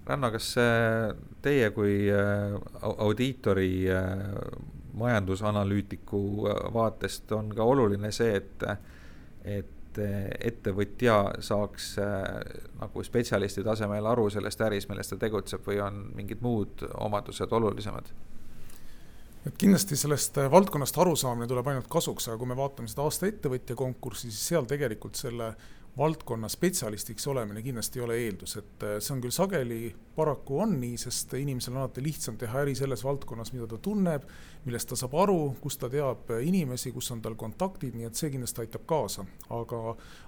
Ranno, 0.09 0.30
kas 0.33 0.54
äh, 0.57 1.11
teie 1.45 1.68
kui 1.76 2.07
audiitori 2.09 3.73
majandusanalüütiku 4.99 6.23
äh, 6.49 6.62
vaatest 6.75 7.33
on 7.33 7.50
ka 7.55 7.64
oluline 7.64 8.11
see, 8.14 8.37
et, 8.37 8.64
et 9.45 10.00
äh, 10.02 10.17
ettevõtja 10.50 11.19
saaks 11.45 11.90
äh, 12.02 12.25
nagu 12.81 13.05
spetsialisti 13.07 13.64
tasemel 13.67 14.07
aru 14.07 14.28
sellest 14.35 14.64
äris, 14.67 14.88
milles 14.90 15.12
ta 15.12 15.21
tegutseb 15.21 15.67
või 15.67 15.81
on 15.85 16.02
mingid 16.19 16.43
muud 16.45 16.87
omadused 16.95 17.52
olulisemad? 17.61 18.12
et 19.47 19.55
kindlasti 19.57 19.97
sellest 19.97 20.37
valdkonnast 20.50 20.99
arusaamine 20.99 21.47
tuleb 21.49 21.69
ainult 21.71 21.87
kasuks, 21.88 22.26
aga 22.28 22.37
kui 22.40 22.49
me 22.50 22.57
vaatame 22.59 22.90
seda 22.90 23.07
aasta 23.07 23.28
ettevõtja 23.31 23.76
konkurssi, 23.78 24.28
siis 24.28 24.50
seal 24.50 24.67
tegelikult 24.69 25.17
selle 25.17 25.55
valdkonna 25.99 26.49
spetsialistiks 26.49 27.26
olemine 27.26 27.62
kindlasti 27.62 27.99
ei 27.99 28.05
ole 28.05 28.17
eeldus, 28.23 28.57
et 28.61 28.87
äh, 28.87 28.97
see 29.02 29.14
on 29.17 29.23
küll 29.25 29.35
sageli, 29.35 29.81
paraku 30.17 30.62
on 30.64 30.78
nii, 30.81 30.97
sest 31.00 31.35
inimesel 31.38 31.75
on 31.75 31.83
alati 31.85 32.05
lihtsam 32.05 32.38
teha 32.38 32.62
äri 32.62 32.75
selles 32.78 33.05
valdkonnas, 33.05 33.52
mida 33.52 33.67
ta 33.67 33.81
tunneb, 33.83 34.26
millest 34.64 34.93
ta 34.93 34.99
saab 34.99 35.19
aru, 35.25 35.40
kus 35.61 35.78
ta 35.78 35.90
teab 35.93 36.31
inimesi, 36.38 36.95
kus 36.95 37.11
on 37.14 37.23
tal 37.25 37.37
kontaktid, 37.38 37.99
nii 37.99 38.11
et 38.11 38.19
see 38.19 38.33
kindlasti 38.35 38.64
aitab 38.64 38.87
kaasa. 38.87 39.26
aga, 39.50 39.85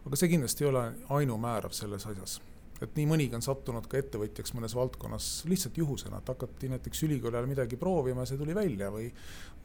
aga 0.07 0.17
see 0.23 0.35
kindlasti 0.35 0.67
ei 0.67 0.73
ole 0.75 0.87
ainumäärav 1.21 1.77
selles 1.77 2.07
asjas 2.07 2.41
et 2.81 2.97
nii 2.97 3.07
mõnigi 3.11 3.37
on 3.37 3.45
sattunud 3.45 3.85
ka 3.91 3.99
ettevõtjaks 4.01 4.55
mõnes 4.57 4.75
valdkonnas 4.77 5.29
lihtsalt 5.51 5.77
juhusena, 5.77 6.21
et 6.21 6.33
hakati 6.33 6.71
näiteks 6.73 7.03
ülikooli 7.07 7.37
ajal 7.37 7.49
midagi 7.51 7.77
proovima 7.81 8.25
ja 8.25 8.31
see 8.31 8.41
tuli 8.41 8.57
välja 8.57 8.89
või 8.95 9.11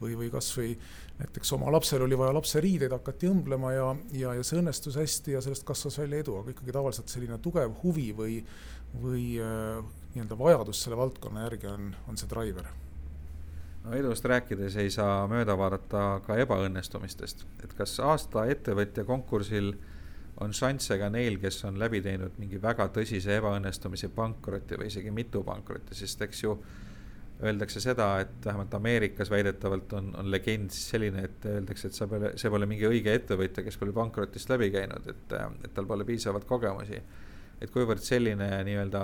või, 0.00 0.16
või 0.20 0.30
kas 0.32 0.50
või 0.56 0.74
näiteks 1.18 1.52
oma 1.56 1.72
lapsel 1.72 2.04
oli 2.04 2.18
vaja 2.18 2.34
lapseriideid, 2.36 2.92
hakati 2.92 3.30
õmblema 3.30 3.72
ja, 3.72 3.86
ja, 4.12 4.34
ja 4.36 4.44
see 4.44 4.60
õnnestus 4.60 4.98
hästi 5.00 5.36
ja 5.36 5.44
sellest 5.44 5.64
kasvas 5.68 5.96
välja 6.02 6.20
edu, 6.24 6.40
aga 6.40 6.52
ikkagi 6.52 6.74
tavaliselt 6.76 7.12
selline 7.12 7.38
tugev 7.42 7.72
huvi 7.82 8.10
või, 8.16 8.40
või 9.00 9.24
äh, 9.40 9.80
nii-öelda 10.14 10.38
vajadus 10.38 10.84
selle 10.84 11.00
valdkonna 11.00 11.46
järgi 11.46 11.72
on, 11.72 11.94
on 12.10 12.20
see 12.20 12.28
driver. 12.28 12.68
No 13.86 13.94
edust 13.96 14.24
rääkides 14.26 14.76
ei 14.82 14.90
saa 14.90 15.24
mööda 15.30 15.54
vaadata 15.56 16.20
ka 16.26 16.36
ebaõnnestumistest, 16.42 17.46
et 17.64 17.76
kas 17.78 17.96
aasta 18.02 18.44
ettevõtja 18.50 19.06
konkursil 19.08 19.72
äh, 19.72 19.92
on 20.40 20.52
šansse 20.52 20.98
ka 21.00 21.08
neil, 21.12 21.38
kes 21.40 21.62
on 21.68 21.78
läbi 21.80 22.02
teinud 22.04 22.36
mingi 22.40 22.60
väga 22.62 22.88
tõsise 22.94 23.38
ebaõnnestumise 23.38 24.10
pankroti 24.14 24.78
või 24.80 24.90
isegi 24.90 25.12
mitu 25.14 25.42
pankrotti, 25.46 25.96
sest 25.96 26.22
eks 26.26 26.42
ju 26.44 26.56
öeldakse 27.44 27.80
seda, 27.84 28.08
et 28.24 28.44
vähemalt 28.44 28.74
Ameerikas 28.74 29.30
väidetavalt 29.30 29.92
on, 29.96 30.12
on 30.16 30.30
legend 30.30 30.72
siis 30.72 30.90
selline, 30.94 31.24
et 31.28 31.48
öeldakse, 31.48 31.90
et 31.90 31.96
sa 31.96 32.08
pole, 32.08 32.32
see 32.40 32.52
pole 32.52 32.68
mingi 32.68 32.88
õige 32.88 33.12
ettevõtja, 33.16 33.64
kes 33.64 33.76
pole 33.80 33.92
pankrotist 33.96 34.52
läbi 34.52 34.70
käinud, 34.72 35.08
et, 35.12 35.36
et 35.36 35.74
tal 35.76 35.88
pole 35.88 36.04
piisavalt 36.08 36.48
kogemusi. 36.48 37.02
et 37.60 37.70
kuivõrd 37.72 38.04
selline 38.04 38.48
nii-öelda 38.68 39.02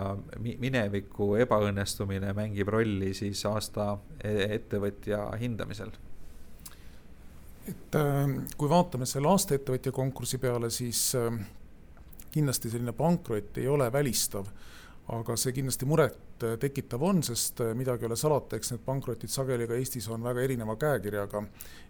mineviku 0.61 1.31
ebaõnnestumine 1.41 2.35
mängib 2.37 2.69
rolli 2.69 3.15
siis 3.17 3.45
aasta 3.49 3.95
e-, 4.21 4.49
ettevõtja 4.59 5.31
hindamisel 5.41 5.93
et 7.69 7.95
äh, 7.95 8.26
kui 8.59 8.71
vaatame 8.71 9.07
selle 9.07 9.31
aasta 9.31 9.57
ettevõtja 9.57 9.92
konkursi 9.95 10.38
peale, 10.42 10.71
siis 10.71 11.12
äh, 11.19 11.31
kindlasti 12.33 12.71
selline 12.73 12.95
pankrot 12.97 13.59
ei 13.61 13.69
ole 13.69 13.88
välistav, 13.92 14.49
aga 15.12 15.37
see 15.37 15.54
kindlasti 15.57 15.88
muret 15.88 16.47
äh, 16.47 16.57
tekitav 16.61 17.02
on, 17.07 17.23
sest 17.26 17.62
midagi 17.78 18.07
ei 18.07 18.11
ole 18.11 18.19
salata, 18.19 18.59
eks 18.59 18.75
need 18.75 18.85
pankrotid 18.87 19.33
sageli 19.33 19.69
ka 19.71 19.78
Eestis 19.78 20.09
on 20.11 20.25
väga 20.25 20.42
erineva 20.42 20.76
käekirjaga. 20.81 21.45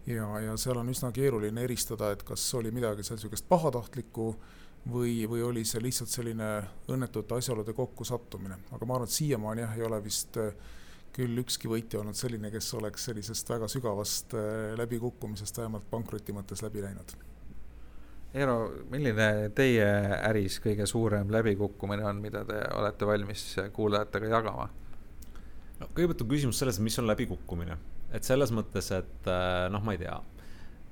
Ja, 0.07 0.29
ja 0.43 0.57
seal 0.59 0.81
on 0.81 0.91
üsna 0.91 1.13
keeruline 1.15 1.65
eristada, 1.65 2.11
et 2.13 2.25
kas 2.27 2.45
oli 2.59 2.73
midagi 2.75 3.07
seal 3.07 3.21
niisugust 3.21 3.47
pahatahtlikku 3.49 4.29
või, 4.91 5.23
või 5.31 5.43
oli 5.47 5.65
see 5.69 5.83
lihtsalt 5.83 6.11
selline 6.11 6.53
õnnetute 6.91 7.39
asjaolude 7.39 7.75
kokkusattumine, 7.77 8.59
aga 8.73 8.87
ma 8.87 8.99
arvan, 8.99 9.09
et 9.09 9.15
siiamaani 9.15 9.63
jah, 9.63 9.77
ei 9.79 9.87
ole 9.87 10.01
vist 10.05 10.37
äh, 10.43 10.55
küll 11.13 11.43
ükski 11.43 11.69
võitja 11.71 12.01
olnud 12.01 12.17
selline, 12.17 12.51
kes 12.53 12.71
oleks 12.79 13.05
sellisest 13.09 13.51
väga 13.53 13.69
sügavast 13.71 14.35
äh, 14.39 14.73
läbikukkumisest 14.81 15.61
vähemalt 15.61 15.87
pankroti 15.91 16.35
mõttes 16.37 16.65
läbi 16.65 16.85
läinud. 16.85 17.15
Eero, 18.33 18.57
milline 18.89 19.51
teie 19.53 19.87
äris 20.25 20.57
kõige 20.65 20.87
suurem 20.89 21.29
läbikukkumine 21.35 22.07
on, 22.09 22.23
mida 22.25 22.47
te 22.49 22.63
olete 22.79 23.09
valmis 23.09 23.45
kuulajatega 23.77 24.31
jagama? 24.39 24.71
no 25.83 25.89
kõigepealt 25.91 26.25
on 26.25 26.31
küsimus 26.31 26.61
selles, 26.63 26.79
mis 26.81 26.97
on 27.03 27.09
läbikukkumine, 27.11 27.77
et 28.15 28.25
selles 28.25 28.53
mõttes, 28.55 28.89
et 28.97 29.29
äh, 29.29 29.67
noh, 29.73 29.85
ma 29.85 29.97
ei 29.97 30.01
tea 30.01 30.17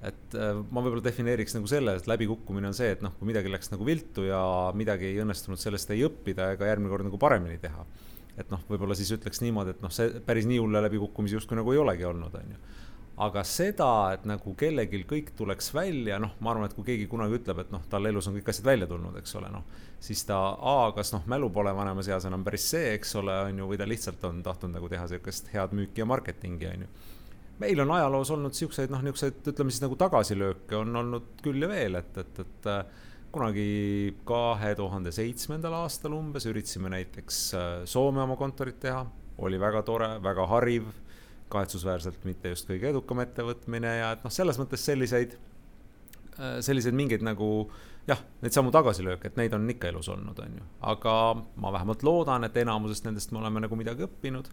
et 0.04 0.36
äh, 0.36 0.52
ma 0.56 0.82
võib-olla 0.82 1.04
defineeriks 1.04 1.56
nagu 1.56 1.68
selle, 1.70 1.94
et 1.96 2.08
läbikukkumine 2.08 2.68
on 2.68 2.76
see, 2.76 2.92
et 2.96 3.02
noh, 3.04 3.12
kui 3.16 3.28
midagi 3.28 3.52
läks 3.52 3.72
nagu 3.72 3.88
viltu 3.88 4.24
ja 4.28 4.40
midagi 4.76 5.10
ei 5.10 5.20
õnnestunud 5.24 5.60
sellest 5.60 5.92
ei 5.94 6.04
õppida 6.08 6.52
ega 6.56 6.68
järgmine 6.72 6.92
kord 6.92 7.08
nagu 7.08 7.20
paremini 7.20 7.60
teha 7.60 7.84
et 8.40 8.52
noh, 8.52 8.62
võib-olla 8.68 8.96
siis 8.98 9.10
ütleks 9.16 9.42
niimoodi, 9.44 9.76
et 9.76 9.82
noh, 9.84 9.92
see 9.94 10.22
päris 10.26 10.48
nii 10.48 10.60
hulle 10.62 10.82
läbikukkumisi 10.86 11.38
justkui 11.38 11.58
nagu 11.58 11.74
ei 11.74 11.80
olegi 11.82 12.06
olnud, 12.08 12.34
on 12.40 12.54
ju. 12.54 12.60
aga 13.20 13.42
seda, 13.44 13.90
et 14.16 14.24
nagu 14.24 14.54
kellelgi 14.56 15.02
kõik 15.08 15.34
tuleks 15.36 15.74
välja, 15.76 16.18
noh, 16.22 16.32
ma 16.40 16.54
arvan, 16.54 16.70
et 16.70 16.76
kui 16.76 16.86
keegi 16.86 17.06
kunagi 17.10 17.36
ütleb, 17.36 17.60
et 17.60 17.72
noh, 17.74 17.82
tal 17.92 18.08
elus 18.08 18.30
on 18.30 18.38
kõik 18.38 18.48
asjad 18.52 18.70
välja 18.70 18.88
tulnud, 18.88 19.18
eks 19.20 19.36
ole, 19.36 19.50
noh, 19.52 19.66
siis 20.00 20.24
ta 20.28 20.38
A, 20.56 20.76
kas 20.96 21.12
noh, 21.12 21.26
mälu 21.28 21.50
pole 21.52 21.74
vanemas 21.76 22.08
eas 22.08 22.24
enam 22.30 22.46
päris 22.46 22.70
see, 22.72 22.94
eks 22.96 23.14
ole, 23.20 23.36
on 23.50 23.60
ju, 23.60 23.68
või 23.72 23.80
ta 23.80 23.88
lihtsalt 23.88 24.24
on 24.24 24.40
tahtnud 24.46 24.78
nagu 24.78 24.88
teha 24.88 25.06
sihukest 25.12 25.52
head 25.52 25.76
müüki 25.76 26.00
ja 26.00 26.08
marketingi, 26.08 26.72
on 26.72 26.86
ju 26.86 26.92
meil 27.60 27.80
on 27.84 27.90
ajaloos 27.92 28.30
olnud 28.32 28.56
siukseid 28.56 28.88
noh, 28.88 29.02
niisuguseid 29.04 29.52
ütleme 29.52 29.72
siis 29.72 29.82
nagu 29.84 29.96
tagasilööke 30.00 30.78
on 30.78 30.96
olnud 30.96 31.26
küll 31.44 31.60
ja 31.60 31.68
veel, 31.68 31.98
et, 32.00 32.16
et, 32.22 32.38
et 32.40 32.70
kunagi 33.34 34.14
kahe 34.26 34.72
tuhande 34.78 35.12
seitsmendal 35.14 35.76
aastal 35.82 36.16
umbes 36.18 36.46
üritasime 36.50 36.90
näiteks 36.92 37.38
äh, 37.54 37.68
Soome 37.90 38.22
oma 38.24 38.36
kontorit 38.40 38.80
teha, 38.82 39.04
oli 39.38 39.60
väga 39.60 39.82
tore, 39.86 40.10
väga 40.22 40.46
hariv, 40.50 40.88
kahetsusväärselt 41.50 42.24
mitte 42.26 42.52
just 42.52 42.68
kõige 42.70 42.90
edukam 42.90 43.22
ettevõtmine 43.24 43.94
ja 44.00 44.10
et 44.16 44.26
noh, 44.26 44.34
selles 44.34 44.58
mõttes 44.60 44.82
selliseid, 44.86 45.36
äh, 46.38 46.58
selliseid 46.64 46.96
mingeid 46.98 47.24
nagu 47.26 47.50
jah, 48.08 48.22
neid 48.42 48.56
samu 48.56 48.72
tagasilööke, 48.74 49.30
et 49.30 49.38
neid 49.38 49.54
on 49.54 49.68
ikka 49.70 49.90
elus 49.92 50.10
olnud, 50.10 50.38
on 50.42 50.58
ju, 50.58 50.66
aga 50.92 51.14
ma 51.62 51.72
vähemalt 51.74 52.02
loodan, 52.06 52.46
et 52.46 52.58
enamusest 52.62 53.06
nendest 53.06 53.34
me 53.34 53.42
oleme 53.42 53.62
nagu 53.66 53.78
midagi 53.78 54.06
õppinud. 54.06 54.50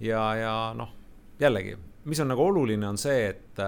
ja, 0.00 0.22
ja 0.38 0.54
noh, 0.78 0.92
jällegi, 1.40 1.76
mis 2.04 2.20
on 2.22 2.30
nagu 2.32 2.44
oluline, 2.46 2.88
on 2.88 2.98
see, 3.00 3.30
et 3.30 3.62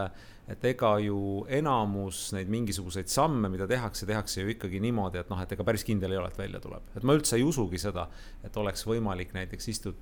et 0.48 0.62
ega 0.64 0.94
ju 1.04 1.44
enamus 1.52 2.30
neid 2.32 2.48
mingisuguseid 2.48 3.10
samme, 3.12 3.50
mida 3.52 3.66
tehakse, 3.68 4.06
tehakse 4.08 4.40
ju 4.40 4.54
ikkagi 4.54 4.80
niimoodi, 4.80 5.20
et 5.20 5.28
noh, 5.28 5.40
et 5.44 5.50
ega 5.52 5.66
päris 5.66 5.84
kindel 5.84 6.14
ei 6.14 6.20
ole, 6.20 6.30
et 6.32 6.40
välja 6.40 6.60
tuleb. 6.64 6.86
et 6.96 7.04
ma 7.04 7.16
üldse 7.18 7.36
ei 7.36 7.44
usugi 7.44 7.80
seda, 7.82 8.06
et 8.44 8.56
oleks 8.56 8.86
võimalik 8.88 9.34
näiteks 9.36 9.68
istud 9.68 9.98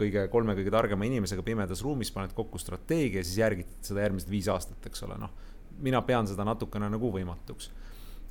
kõige, 0.00 0.24
kolme 0.32 0.56
kõige 0.56 0.72
targema 0.72 1.04
inimesega 1.04 1.44
pimedas 1.44 1.84
ruumis, 1.84 2.10
paned 2.14 2.32
kokku 2.32 2.58
strateegia 2.58 3.20
siis 3.20 3.36
järgid 3.42 3.76
seda 3.84 4.06
järgmised 4.06 4.32
viis 4.32 4.48
aastat, 4.48 4.80
eks 4.88 5.04
ole, 5.04 5.20
noh. 5.20 5.36
mina 5.84 6.00
pean 6.08 6.26
seda 6.30 6.48
natukene 6.48 6.88
nagu 6.88 7.12
võimatuks 7.12 7.68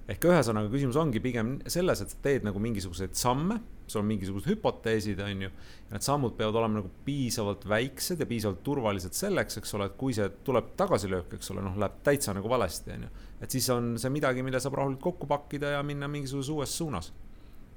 ehk 0.10 0.26
ühesõnaga, 0.28 0.72
küsimus 0.72 0.98
ongi 1.00 1.22
pigem 1.24 1.60
selles, 1.70 2.02
et 2.04 2.14
sa 2.14 2.20
teed 2.26 2.46
nagu 2.48 2.62
mingisuguseid 2.64 3.14
samme, 3.18 3.60
sul 3.92 4.02
on 4.02 4.10
mingisugused 4.10 4.50
hüpoteesid, 4.52 5.20
on 5.26 5.46
ju. 5.46 5.52
need 5.92 6.06
sammud 6.06 6.36
peavad 6.38 6.60
olema 6.62 6.80
nagu 6.80 6.92
piisavalt 7.06 7.68
väiksed 7.70 8.24
ja 8.24 8.28
piisavalt 8.30 8.64
turvalised 8.64 9.18
selleks, 9.18 9.60
eks 9.62 9.76
ole, 9.78 9.90
et 9.92 9.98
kui 10.00 10.16
see 10.16 10.28
tuleb 10.48 10.74
tagasilöök, 10.80 11.36
eks 11.38 11.52
ole, 11.54 11.66
noh, 11.66 11.78
läheb 11.80 12.02
täitsa 12.06 12.36
nagu 12.38 12.50
valesti, 12.50 12.96
on 12.98 13.08
ju. 13.08 13.14
et 13.42 13.58
siis 13.58 13.70
on 13.76 13.94
see 14.02 14.14
midagi, 14.14 14.46
mille 14.46 14.60
saab 14.64 14.80
rahulikult 14.80 15.04
kokku 15.12 15.32
pakkida 15.32 15.76
ja 15.78 15.84
minna 15.84 16.08
mingisuguses 16.12 16.54
uues 16.56 16.78
suunas. 16.78 17.14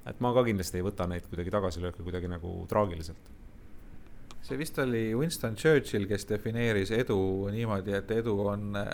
et 0.07 0.21
ma 0.21 0.35
ka 0.37 0.45
kindlasti 0.45 0.79
ei 0.81 0.87
võta 0.87 1.09
neid 1.09 1.27
kuidagi 1.31 1.51
tagasilööke 1.51 2.05
kuidagi 2.05 2.29
nagu 2.29 2.59
traagiliselt 2.69 3.35
see 4.45 4.59
vist 4.61 4.79
oli 4.79 5.15
Winston 5.17 5.57
Churchill, 5.57 6.05
kes 6.09 6.27
defineeris 6.29 6.91
edu 6.93 7.17
niimoodi, 7.53 7.95
et 7.97 8.11
edu 8.19 8.35
on 8.45 8.77
äh, 8.77 8.89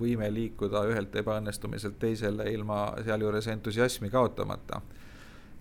võime 0.00 0.30
liikuda 0.34 0.82
ühelt 0.90 1.14
ebaõnnestumiselt 1.20 2.00
teisele 2.02 2.48
ilma 2.50 2.88
sealjuures 3.06 3.48
entusiasmi 3.54 4.10
kaotamata. 4.10 4.80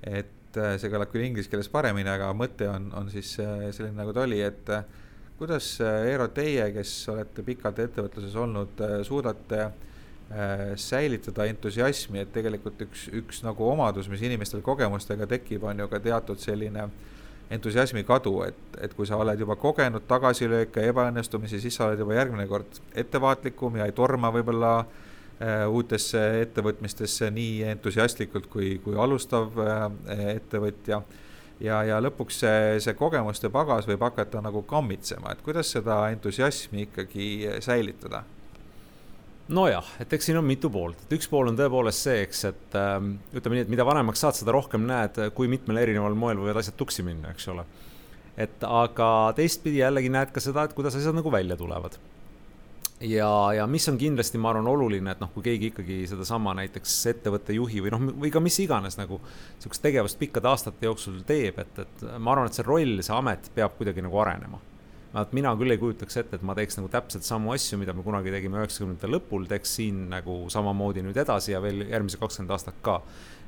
et 0.04 0.32
äh, 0.62 0.76
see 0.82 0.92
kõlab 0.92 1.12
küll 1.14 1.26
inglise 1.28 1.52
keeles 1.52 1.72
paremini, 1.72 2.10
aga 2.12 2.32
mõte 2.38 2.68
on, 2.72 2.90
on 3.00 3.10
siis 3.14 3.36
äh, 3.44 3.70
selline, 3.76 3.96
nagu 4.00 4.14
ta 4.16 4.26
oli, 4.28 4.42
et 4.44 4.70
kuidas, 5.40 5.76
Eero, 5.82 6.30
teie, 6.32 6.70
kes 6.76 6.92
olete 7.12 7.44
pikalt 7.44 7.82
ettevõtluses 7.84 8.36
olnud, 8.40 8.84
suudate 9.04 9.66
säilitada 10.80 11.46
entusiasmi, 11.50 12.22
et 12.24 12.30
tegelikult 12.34 12.80
üks, 12.86 13.10
üks 13.14 13.42
nagu 13.44 13.66
omadus, 13.68 14.08
mis 14.10 14.24
inimestel 14.24 14.64
kogemustega 14.66 15.28
tekib, 15.30 15.66
on 15.68 15.84
ju 15.84 15.90
ka 15.92 16.00
teatud 16.02 16.40
selline 16.42 16.86
äh, 16.88 16.94
entusiasmi 17.54 18.04
kadu, 18.04 18.42
et, 18.48 18.60
et 18.82 18.94
kui 18.96 19.08
sa 19.08 19.18
oled 19.22 19.40
juba 19.40 19.56
kogenud 19.60 20.06
tagasilööke, 20.10 20.86
ebaõnnestumisi, 20.90 21.60
siis 21.62 21.78
sa 21.78 21.90
oled 21.90 22.02
juba 22.02 22.18
järgmine 22.18 22.46
kord 22.50 22.80
ettevaatlikum 23.04 23.80
ja 23.80 23.88
ei 23.90 23.96
torma 23.96 24.32
võib-olla 24.34 24.74
äh, 24.82 25.03
uutesse 25.70 26.20
ettevõtmistesse 26.44 27.30
nii 27.34 27.64
entusiastlikult 27.74 28.48
kui, 28.52 28.78
kui 28.84 28.98
alustav 29.00 29.58
äh, 29.60 29.88
ettevõtja. 30.36 31.02
ja, 31.60 31.82
ja 31.84 32.00
lõpuks 32.02 32.44
see, 32.44 32.80
see 32.84 32.94
kogemuste 32.94 33.50
pagas 33.50 33.88
võib 33.90 34.06
hakata 34.06 34.42
nagu 34.42 34.62
kammitsema, 34.68 35.34
et 35.34 35.42
kuidas 35.42 35.72
seda 35.72 36.06
entusiasmi 36.14 36.88
ikkagi 36.88 37.28
säilitada 37.60 38.24
nojah, 39.52 39.88
et 40.00 40.14
eks 40.16 40.30
siin 40.30 40.40
on 40.40 40.46
mitu 40.48 40.70
poolt, 40.72 41.02
et 41.04 41.16
üks 41.18 41.28
pool 41.32 41.50
on 41.52 41.58
tõepoolest 41.60 42.08
see, 42.08 42.22
eks, 42.24 42.44
et 42.50 42.78
ähm, 42.80 43.16
ütleme 43.36 43.58
nii, 43.58 43.66
et 43.68 43.74
mida 43.74 43.86
vanemaks 43.88 44.24
saad, 44.24 44.38
seda 44.40 44.56
rohkem 44.56 44.86
näed, 44.88 45.20
kui 45.36 45.50
mitmel 45.52 45.82
erineval 45.82 46.16
moel 46.16 46.40
võivad 46.40 46.62
asjad 46.62 46.78
tuksi 46.80 47.04
minna, 47.06 47.34
eks 47.34 47.50
ole. 47.52 47.66
et 48.40 48.64
aga 48.66 49.08
teistpidi 49.38 49.84
jällegi 49.84 50.10
näed 50.14 50.32
ka 50.34 50.42
seda, 50.42 50.64
et 50.66 50.74
kuidas 50.78 50.96
asjad 50.98 51.16
nagu 51.18 51.32
välja 51.32 51.58
tulevad. 51.60 52.00
Ja, 53.02 53.30
ja 53.58 53.68
mis 53.68 53.88
on 53.90 53.98
kindlasti, 53.98 54.38
ma 54.42 54.52
arvan, 54.54 54.68
oluline, 54.68 55.16
et 55.16 55.24
noh, 55.24 55.32
kui 55.34 55.46
keegi 55.46 55.72
ikkagi 55.74 56.02
sedasama 56.10 56.54
näiteks 56.62 56.98
ettevõtte 57.14 57.56
juhi 57.58 57.82
või 57.84 57.96
noh, 57.96 58.06
või 58.26 58.34
ka 58.34 58.42
mis 58.44 58.60
iganes 58.64 59.00
nagu 59.00 59.22
sihukest 59.60 59.84
tegevust 59.84 60.20
pikkade 60.22 60.52
aastate 60.52 60.90
jooksul 60.90 61.24
teeb, 61.28 61.60
et, 61.64 61.82
et 61.86 62.06
ma 62.18 62.36
arvan, 62.36 62.52
et 62.52 62.60
see 62.60 62.68
roll, 62.68 63.02
see 63.02 63.16
amet 63.16 63.50
peab 63.56 63.76
kuidagi 63.80 64.06
nagu 64.06 64.22
arenema 64.24 64.62
et 65.22 65.34
mina 65.38 65.52
küll 65.58 65.74
ei 65.74 65.78
kujutaks 65.78 66.18
ette, 66.24 66.40
et 66.40 66.46
ma 66.46 66.56
teeks 66.58 66.80
nagu 66.80 66.90
täpselt 66.92 67.26
samu 67.28 67.52
asju, 67.54 67.78
mida 67.82 67.94
me 67.94 68.02
kunagi 68.06 68.34
tegime 68.34 68.58
üheksakümnendate 68.62 69.12
lõpul, 69.12 69.46
teeks 69.50 69.76
siin 69.78 70.08
nagu 70.10 70.40
samamoodi 70.50 71.04
nüüd 71.06 71.20
edasi 71.22 71.54
ja 71.54 71.62
veel 71.62 71.86
järgmised 71.86 72.22
kakskümmend 72.22 72.56
aastat 72.56 72.82
ka. 72.86 73.02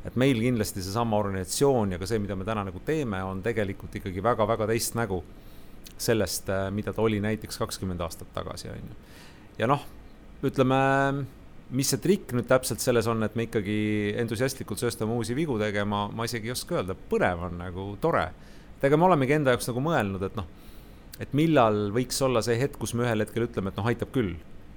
et 0.05 0.15
meil 0.21 0.37
kindlasti 0.37 0.83
seesama 0.85 1.17
organisatsioon 1.17 1.95
ja 1.95 1.97
ka 1.97 2.05
see, 2.05 2.19
mida 2.21 2.35
me 2.37 2.45
täna 2.45 2.61
nagu 2.67 2.79
teeme, 2.85 3.23
on 3.25 3.41
tegelikult 3.41 3.95
ikkagi 3.97 4.21
väga-väga 4.21 4.67
teist 4.69 4.93
nägu 4.93 5.23
sellest, 5.97 6.49
äh, 6.53 6.69
mida 6.71 6.93
ta 6.93 7.01
oli 7.01 7.17
näiteks 7.23 7.57
kakskümmend 7.57 8.01
aastat 8.05 8.29
tagasi, 8.33 8.69
on 8.69 8.91
ju. 8.91 8.99
Ja 9.59 9.69
noh, 9.69 9.85
ütleme, 10.45 10.79
mis 11.75 11.89
see 11.93 12.01
trikk 12.01 12.35
nüüd 12.35 12.49
täpselt 12.49 12.83
selles 12.83 13.07
on, 13.11 13.23
et 13.25 13.37
me 13.37 13.47
ikkagi 13.47 13.77
entusiastlikult 14.21 14.81
sööstame 14.81 15.15
uusi 15.15 15.37
vigu 15.37 15.57
tegema, 15.61 16.05
ma 16.11 16.27
isegi 16.27 16.51
ei 16.51 16.55
oska 16.55 16.81
öelda, 16.81 16.97
põnev 17.09 17.47
on 17.49 17.57
nagu 17.63 17.87
tore. 18.01 18.29
et 18.77 18.85
ega 18.89 18.97
me 18.97 19.07
olemegi 19.07 19.37
enda 19.39 19.55
jaoks 19.55 19.71
nagu 19.71 19.83
mõelnud, 19.83 20.27
et 20.27 20.37
noh 20.37 20.51
et 21.21 21.31
millal 21.37 21.89
võiks 21.95 22.17
olla 22.25 22.41
see 22.43 22.57
hetk, 22.59 22.77
kus 22.81 22.93
me 22.95 23.05
ühel 23.05 23.23
hetkel 23.23 23.47
ütleme, 23.47 23.71
et 23.71 23.79
noh, 23.79 23.87
aitab 23.87 24.11
küll. 24.15 24.35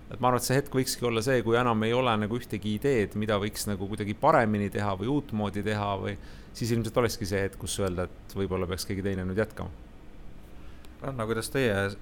et 0.08 0.20
ma 0.22 0.30
arvan, 0.30 0.40
et 0.40 0.46
see 0.46 0.56
hetk 0.56 0.72
võikski 0.72 1.04
olla 1.04 1.20
see, 1.20 1.42
kui 1.44 1.58
enam 1.60 1.82
ei 1.84 1.92
ole 1.92 2.14
nagu 2.16 2.38
ühtegi 2.38 2.78
ideed, 2.78 3.16
mida 3.20 3.36
võiks 3.42 3.66
nagu 3.68 3.88
kuidagi 3.90 4.14
paremini 4.16 4.70
teha 4.72 4.94
või 4.96 5.10
uutmoodi 5.18 5.60
teha 5.66 5.90
või 6.00 6.14
siis 6.56 6.72
ilmselt 6.72 6.96
olekski 7.02 7.28
see 7.28 7.42
hetk, 7.44 7.58
kus 7.60 7.74
öelda, 7.82 8.06
et 8.08 8.36
võib-olla 8.38 8.68
peaks 8.70 8.88
keegi 8.88 9.04
teine 9.04 9.26
nüüd 9.28 9.42
jätkama. 9.42 9.68
Ranna, 11.02 11.26
kuidas 11.26 11.50
teie 11.54 11.74
äh, 11.74 11.92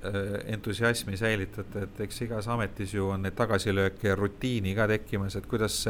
entusiasmi 0.55 1.17
säilitate, 1.21 1.83
et 1.85 1.99
eks 2.07 2.23
igas 2.25 2.49
ametis 2.49 2.95
ju 2.95 3.11
on 3.13 3.27
neid 3.27 3.37
tagasilööke 3.37 4.09
ja 4.09 4.17
rutiini 4.17 4.73
ka 4.77 4.87
tekkimas, 4.89 5.37
et 5.37 5.49
kuidas 5.51 5.83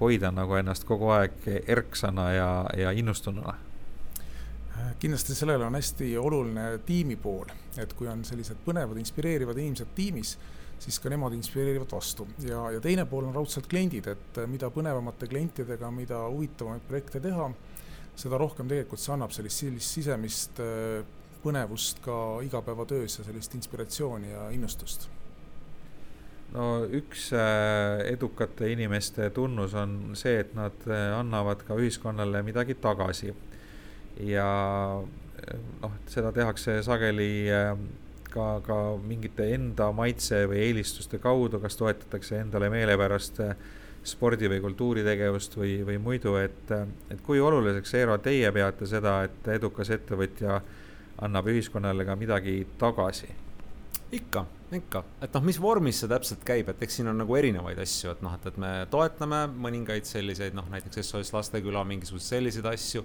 hoida 0.00 0.30
nagu 0.32 0.56
ennast 0.56 0.86
kogu 0.88 1.10
aeg 1.12 1.44
erksana 1.68 2.30
ja, 2.32 2.52
ja 2.76 2.94
innustununa? 2.96 3.58
Kindlasti 5.00 5.34
sellele 5.36 5.66
on 5.66 5.76
hästi 5.76 6.14
oluline 6.18 6.78
tiimi 6.86 7.16
pool, 7.20 7.50
et 7.80 7.92
kui 7.96 8.08
on 8.08 8.24
sellised 8.24 8.62
põnevad, 8.64 8.96
inspireerivad 9.00 9.58
inimesed 9.60 9.92
tiimis, 9.96 10.34
siis 10.80 10.98
ka 11.00 11.12
nemad 11.12 11.34
inspireerivad 11.36 11.92
vastu. 11.92 12.26
Ja, 12.46 12.62
ja 12.72 12.80
teine 12.80 13.04
pool 13.08 13.28
on 13.28 13.36
raudselt 13.36 13.68
kliendid, 13.68 14.08
et 14.08 14.40
mida 14.48 14.70
põnevamate 14.72 15.28
klientidega, 15.28 15.90
mida 15.92 16.22
huvitavamaid 16.28 16.84
projekte 16.88 17.20
teha, 17.20 17.50
seda 18.20 18.40
rohkem 18.40 18.68
tegelikult 18.68 19.00
see 19.00 19.12
annab 19.14 19.32
sellist, 19.36 19.60
sellist 19.64 19.96
sisemist 19.98 20.60
äh, 20.64 21.04
põnevust 21.42 22.02
ka 22.04 22.40
igapäevatöös 22.46 23.18
ja 23.18 23.24
sellist 23.24 23.54
inspiratsiooni 23.54 24.30
ja 24.32 24.48
innustust? 24.54 25.08
No 26.50 26.82
üks 26.84 27.28
äh, 27.36 28.00
edukate 28.10 28.72
inimeste 28.72 29.30
tunnus 29.30 29.74
on 29.78 30.16
see, 30.18 30.40
et 30.42 30.54
nad 30.58 30.86
äh, 30.90 31.12
annavad 31.18 31.62
ka 31.66 31.78
ühiskonnale 31.78 32.42
midagi 32.42 32.74
tagasi. 32.74 33.34
Ja 34.26 34.48
noh, 35.82 35.92
seda 36.10 36.32
tehakse 36.34 36.80
sageli 36.84 37.30
äh, 37.54 37.74
ka, 38.30 38.46
ka 38.66 38.78
mingite 39.02 39.46
enda 39.54 39.90
maitse 39.96 40.44
või 40.50 40.64
eelistuste 40.68 41.20
kaudu, 41.22 41.60
kas 41.62 41.78
toetatakse 41.80 42.40
endale 42.40 42.70
meelepärast 42.72 43.40
äh, 43.44 43.54
spordi- 44.06 44.50
või 44.50 44.62
kultuuritegevust 44.64 45.56
või, 45.60 45.78
või 45.86 45.98
muidu, 46.02 46.36
et, 46.40 46.74
äh, 46.74 46.86
et 47.10 47.22
kui 47.26 47.40
oluliseks, 47.40 47.94
Eero, 48.00 48.18
teie 48.22 48.52
peate 48.54 48.88
seda, 48.90 49.20
et 49.28 49.50
edukas 49.56 49.92
ettevõtja 49.96 50.60
annab 51.20 51.50
ühiskonnale 51.52 52.06
ka 52.08 52.16
midagi 52.16 52.62
tagasi? 52.78 53.30
ikka, 54.10 54.42
ikka, 54.74 55.04
et 55.22 55.36
noh, 55.36 55.44
mis 55.46 55.58
vormis 55.62 56.00
see 56.02 56.08
täpselt 56.10 56.40
käib, 56.46 56.72
et 56.72 56.80
eks 56.82 56.96
siin 56.98 57.10
on 57.12 57.20
nagu 57.22 57.36
erinevaid 57.38 57.78
asju, 57.78 58.10
et 58.10 58.24
noh, 58.26 58.32
et, 58.34 58.48
et 58.50 58.56
me 58.58 58.70
toetame 58.90 59.44
mõningaid 59.54 60.08
selliseid 60.08 60.56
noh, 60.58 60.66
näiteks 60.72 61.04
SOS 61.04 61.30
Lasteküla 61.36 61.84
mingisuguseid 61.86 62.40
selliseid 62.40 62.66
asju 62.72 63.04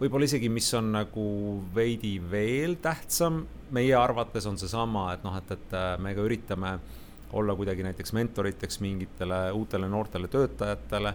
võib-olla 0.00 0.26
isegi, 0.26 0.48
mis 0.50 0.66
on 0.74 0.90
nagu 0.94 1.26
veidi 1.74 2.16
veel 2.32 2.78
tähtsam 2.82 3.44
meie 3.74 3.94
arvates 3.96 4.46
on 4.48 4.58
seesama, 4.58 5.10
et 5.14 5.26
noh, 5.26 5.36
et, 5.38 5.52
et 5.54 5.76
äh, 5.76 5.92
me 6.02 6.14
ka 6.16 6.24
üritame 6.26 6.72
olla 7.38 7.54
kuidagi 7.54 7.84
näiteks 7.86 8.14
mentoriteks 8.16 8.80
mingitele 8.82 9.42
uutele 9.54 9.88
noortele 9.88 10.28
töötajatele. 10.28 11.14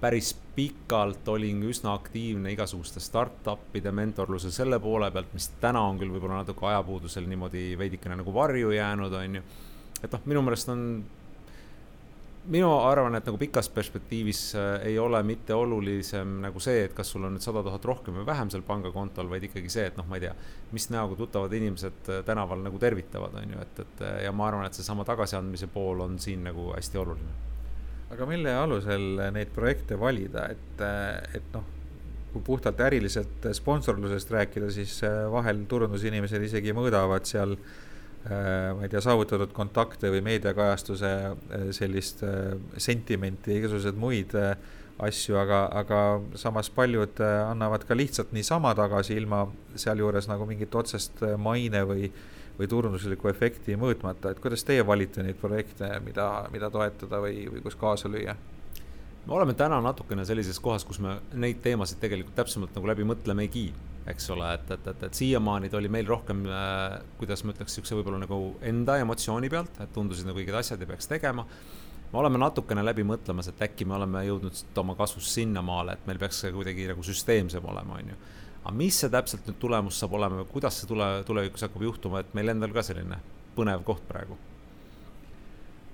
Päris 0.00 0.32
pikalt 0.56 1.28
olin 1.28 1.62
üsna 1.68 1.94
aktiivne 1.94 2.52
igasuguste 2.54 3.00
startup'ide 3.00 3.92
mentorluse 3.92 4.50
selle 4.54 4.80
poole 4.80 5.10
pealt, 5.10 5.32
mis 5.36 5.50
täna 5.60 5.82
on 5.88 6.00
küll 6.00 6.12
võib-olla 6.14 6.40
natuke 6.40 6.66
ajapuudusel 6.72 7.28
niimoodi 7.28 7.74
veidikene 7.78 8.16
nagu 8.20 8.34
varju 8.34 8.72
jäänud, 8.74 9.12
on 9.12 9.40
ju. 9.40 9.42
et 10.02 10.12
noh, 10.12 10.28
minu 10.32 10.44
meelest 10.46 10.72
on 10.72 10.84
minu 12.48 12.70
arvan, 12.78 13.14
et 13.18 13.26
nagu 13.28 13.38
pikas 13.38 13.68
perspektiivis 13.68 14.40
äh, 14.56 14.70
ei 14.88 14.98
ole 14.98 15.20
mitte 15.26 15.54
olulisem 15.54 16.38
nagu 16.46 16.62
see, 16.62 16.86
et 16.86 16.94
kas 16.96 17.12
sul 17.12 17.26
on 17.28 17.36
nüüd 17.36 17.44
sada 17.44 17.62
tuhat 17.66 17.84
rohkem 17.84 18.16
või 18.16 18.26
vähem 18.26 18.50
seal 18.52 18.64
pangakontol, 18.66 19.28
vaid 19.28 19.44
ikkagi 19.50 19.68
see, 19.72 19.86
et 19.90 20.00
noh, 20.00 20.08
ma 20.08 20.16
ei 20.16 20.24
tea, 20.24 20.32
mis 20.72 20.88
näoga 20.94 21.18
tuttavad 21.20 21.52
inimesed 21.60 22.08
äh, 22.08 22.24
tänaval 22.26 22.64
nagu 22.64 22.80
tervitavad, 22.80 23.36
on 23.42 23.54
ju, 23.54 23.60
et, 23.66 23.84
et 23.84 24.02
ja 24.24 24.32
ma 24.32 24.48
arvan, 24.48 24.66
et 24.66 24.80
seesama 24.80 25.04
tagasiandmise 25.08 25.68
pool 25.74 26.00
on 26.06 26.18
siin 26.22 26.44
nagu 26.48 26.70
hästi 26.72 27.04
oluline. 27.04 27.49
Aga 28.10 28.26
mille 28.26 28.54
alusel 28.58 29.20
neid 29.34 29.52
projekte 29.54 29.98
valida, 29.98 30.48
et, 30.50 30.82
et 31.36 31.52
noh, 31.54 31.66
kui 32.32 32.42
puhtalt 32.46 32.80
äriliselt 32.86 33.46
sponsorlusest 33.54 34.30
rääkida, 34.34 34.70
siis 34.74 34.96
vahel 35.32 35.64
turundusinimesed 35.70 36.42
isegi 36.46 36.74
mõõdavad 36.76 37.26
seal 37.26 37.54
äh, 37.54 37.70
Äh, 38.20 38.74
ma 38.76 38.84
ei 38.84 38.90
tea, 38.92 39.00
saavutatud 39.00 39.54
kontakte 39.56 40.10
või 40.12 40.20
meediakajastuse 40.26 41.10
äh, 41.24 41.62
sellist 41.72 42.20
äh, 42.20 42.50
sentimenti 42.76 43.54
ja 43.54 43.62
igasuguseid 43.62 43.96
muid 43.96 44.34
asju, 45.00 45.38
aga, 45.40 45.62
aga 45.80 46.00
samas 46.36 46.68
paljud 46.76 47.22
annavad 47.24 47.86
ka 47.88 47.96
lihtsalt 47.96 48.34
niisama 48.36 48.74
tagasi, 48.76 49.16
ilma 49.16 49.46
sealjuures 49.72 50.28
nagu 50.28 50.44
mingit 50.44 50.76
otsest 50.76 51.24
maine 51.40 51.80
või, 51.88 52.10
või 52.60 52.68
turunduslikku 52.68 53.30
efekti 53.32 53.76
mõõtmata, 53.80 54.34
et 54.34 54.40
kuidas 54.44 54.64
teie 54.68 54.84
valite 54.86 55.24
neid 55.24 55.38
projekte, 55.40 55.88
mida, 56.04 56.30
mida 56.52 56.70
toetada 56.70 57.22
või, 57.24 57.46
või 57.50 57.64
kus 57.64 57.78
kaasa 57.80 58.12
lüüa? 58.12 58.36
me 59.20 59.34
oleme 59.36 59.52
täna 59.54 59.76
natukene 59.84 60.24
sellises 60.24 60.58
kohas, 60.60 60.84
kus 60.84 60.98
me 60.98 61.18
neid 61.36 61.60
teemasid 61.62 62.00
tegelikult 62.00 62.38
täpsemalt 62.38 62.72
nagu 62.76 62.88
läbi 62.88 63.04
mõtlemegi 63.04 63.66
eks 64.10 64.30
ole, 64.34 64.48
et, 64.54 64.70
et, 64.74 64.86
et, 64.92 65.02
et 65.06 65.18
siiamaani 65.18 65.70
ta 65.70 65.78
oli 65.78 65.90
meil 65.92 66.08
rohkem 66.08 66.42
äh,, 66.48 66.96
kuidas 67.20 67.44
ma 67.44 67.54
ütleks, 67.54 67.74
niisuguse 67.74 67.98
võib-olla 67.98 68.22
nagu 68.22 68.40
enda 68.66 68.96
emotsiooni 69.02 69.50
pealt, 69.52 69.80
et 69.82 69.92
tundusid 69.94 70.28
nagu 70.28 70.40
õiged 70.40 70.56
asjad 70.56 70.80
ja 70.80 70.88
peaks 70.88 71.10
tegema. 71.10 71.46
me 72.12 72.18
oleme 72.18 72.40
natukene 72.42 72.82
läbi 72.84 73.04
mõtlemas, 73.06 73.48
et 73.48 73.60
äkki 73.62 73.86
me 73.86 73.94
oleme 73.98 74.24
jõudnud 74.26 74.78
oma 74.82 74.96
kasvus 74.98 75.28
sinnamaale, 75.34 75.94
et 75.94 76.06
meil 76.08 76.18
peaks 76.18 76.40
see 76.44 76.52
kuidagi 76.52 76.88
nagu 76.90 77.04
süsteemsem 77.06 77.68
olema, 77.72 78.00
on 78.00 78.14
ju. 78.14 78.20
Aga 78.64 78.76
mis 78.76 79.00
see 79.00 79.10
täpselt 79.12 79.48
nüüd 79.48 79.58
tulemus 79.62 79.98
saab 80.00 80.14
olema 80.18 80.42
või 80.42 80.50
kuidas 80.52 80.80
see 80.80 80.90
tule, 80.90 81.08
tulevikus 81.26 81.66
hakkab 81.66 81.82
juhtuma, 81.88 82.20
et 82.20 82.34
meil 82.36 82.52
endal 82.52 82.74
ka 82.76 82.84
selline 82.86 83.18
põnev 83.56 83.84
koht 83.86 84.06
praegu? 84.08 84.38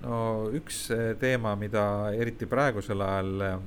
No 0.02 0.18
üks 0.54 0.86
teema, 1.20 1.54
mida 1.58 1.86
eriti 2.14 2.46
praegusel 2.50 3.00
ajal 3.02 3.62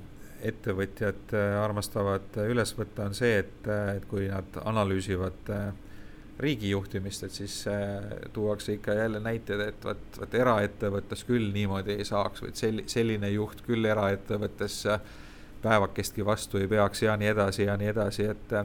ettevõtjad 0.46 1.36
äh, 1.36 1.58
armastavad 1.62 2.40
üles 2.48 2.74
võtta, 2.78 3.10
on 3.10 3.16
see, 3.18 3.40
et, 3.44 3.62
äh, 3.68 3.96
et 4.00 4.08
kui 4.10 4.28
nad 4.32 4.60
analüüsivad 4.64 5.52
äh, 5.56 5.70
riigi 6.40 6.70
juhtimist, 6.72 7.26
et 7.28 7.36
siis 7.36 7.56
tuuakse 8.34 8.78
ikka 8.78 8.94
jälle 8.96 9.20
näiteid, 9.20 9.60
et 9.60 9.84
vot, 9.84 10.20
vot 10.22 10.36
eraettevõttes 10.40 11.26
küll 11.28 11.50
niimoodi 11.52 11.98
ei 12.00 12.06
saaks 12.08 12.46
et 12.48 12.62
selli-, 12.62 12.86
selline 12.88 13.28
juht 13.34 13.66
küll 13.66 13.84
eraettevõttes 13.90 14.78
päevakestki 15.62 16.26
vastu 16.26 16.58
ei 16.58 16.68
peaks 16.68 17.04
ja 17.04 17.18
nii 17.18 17.34
edasi 17.34 17.68
ja 17.68 17.78
nii 17.78 17.92
edasi, 17.92 18.26
et 18.32 18.56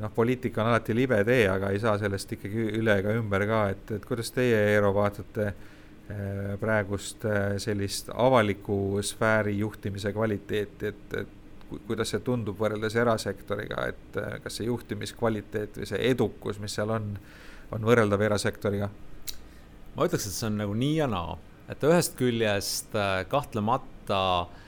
noh, 0.00 0.10
poliitika 0.14 0.62
on 0.62 0.72
alati 0.72 0.94
libe 0.94 1.22
tee, 1.24 1.46
aga 1.48 1.70
ei 1.72 1.80
saa 1.80 1.94
sellest 1.98 2.34
ikkagi 2.36 2.66
üle 2.80 2.98
ega 3.00 3.14
ümber 3.16 3.46
ka, 3.48 3.60
et, 3.72 3.94
et 3.96 4.04
kuidas 4.06 4.32
teie, 4.34 4.58
Eero, 4.74 4.90
vaatate 4.94 5.52
Äh, 6.12 6.58
praegust 6.60 7.24
äh, 7.24 7.58
sellist 7.62 8.08
avaliku 8.14 8.98
sfääri 9.02 9.58
juhtimise 9.58 10.12
kvaliteeti, 10.12 10.86
et, 10.86 11.14
et 11.14 11.28
kuidas 11.86 12.10
see 12.10 12.20
tundub 12.26 12.58
võrreldes 12.58 12.96
erasektoriga, 12.98 13.84
et 13.86 14.18
kas 14.42 14.58
see 14.58 14.66
juhtimiskvaliteet 14.66 15.78
või 15.78 15.86
see 15.88 16.00
edukus, 16.10 16.58
mis 16.60 16.74
seal 16.74 16.90
on, 16.92 17.06
on 17.72 17.86
võrreldav 17.86 18.26
erasektoriga? 18.26 18.90
ma 19.94 20.08
ütleks, 20.08 20.26
et 20.26 20.34
see 20.34 20.48
on 20.50 20.58
nagu 20.64 20.74
nii 20.76 20.98
ja 20.98 21.06
naa, 21.08 21.38
et 21.70 21.86
ühest 21.86 22.18
küljest 22.18 22.98
kahtlemata 23.32 24.20
äh, 24.42 24.60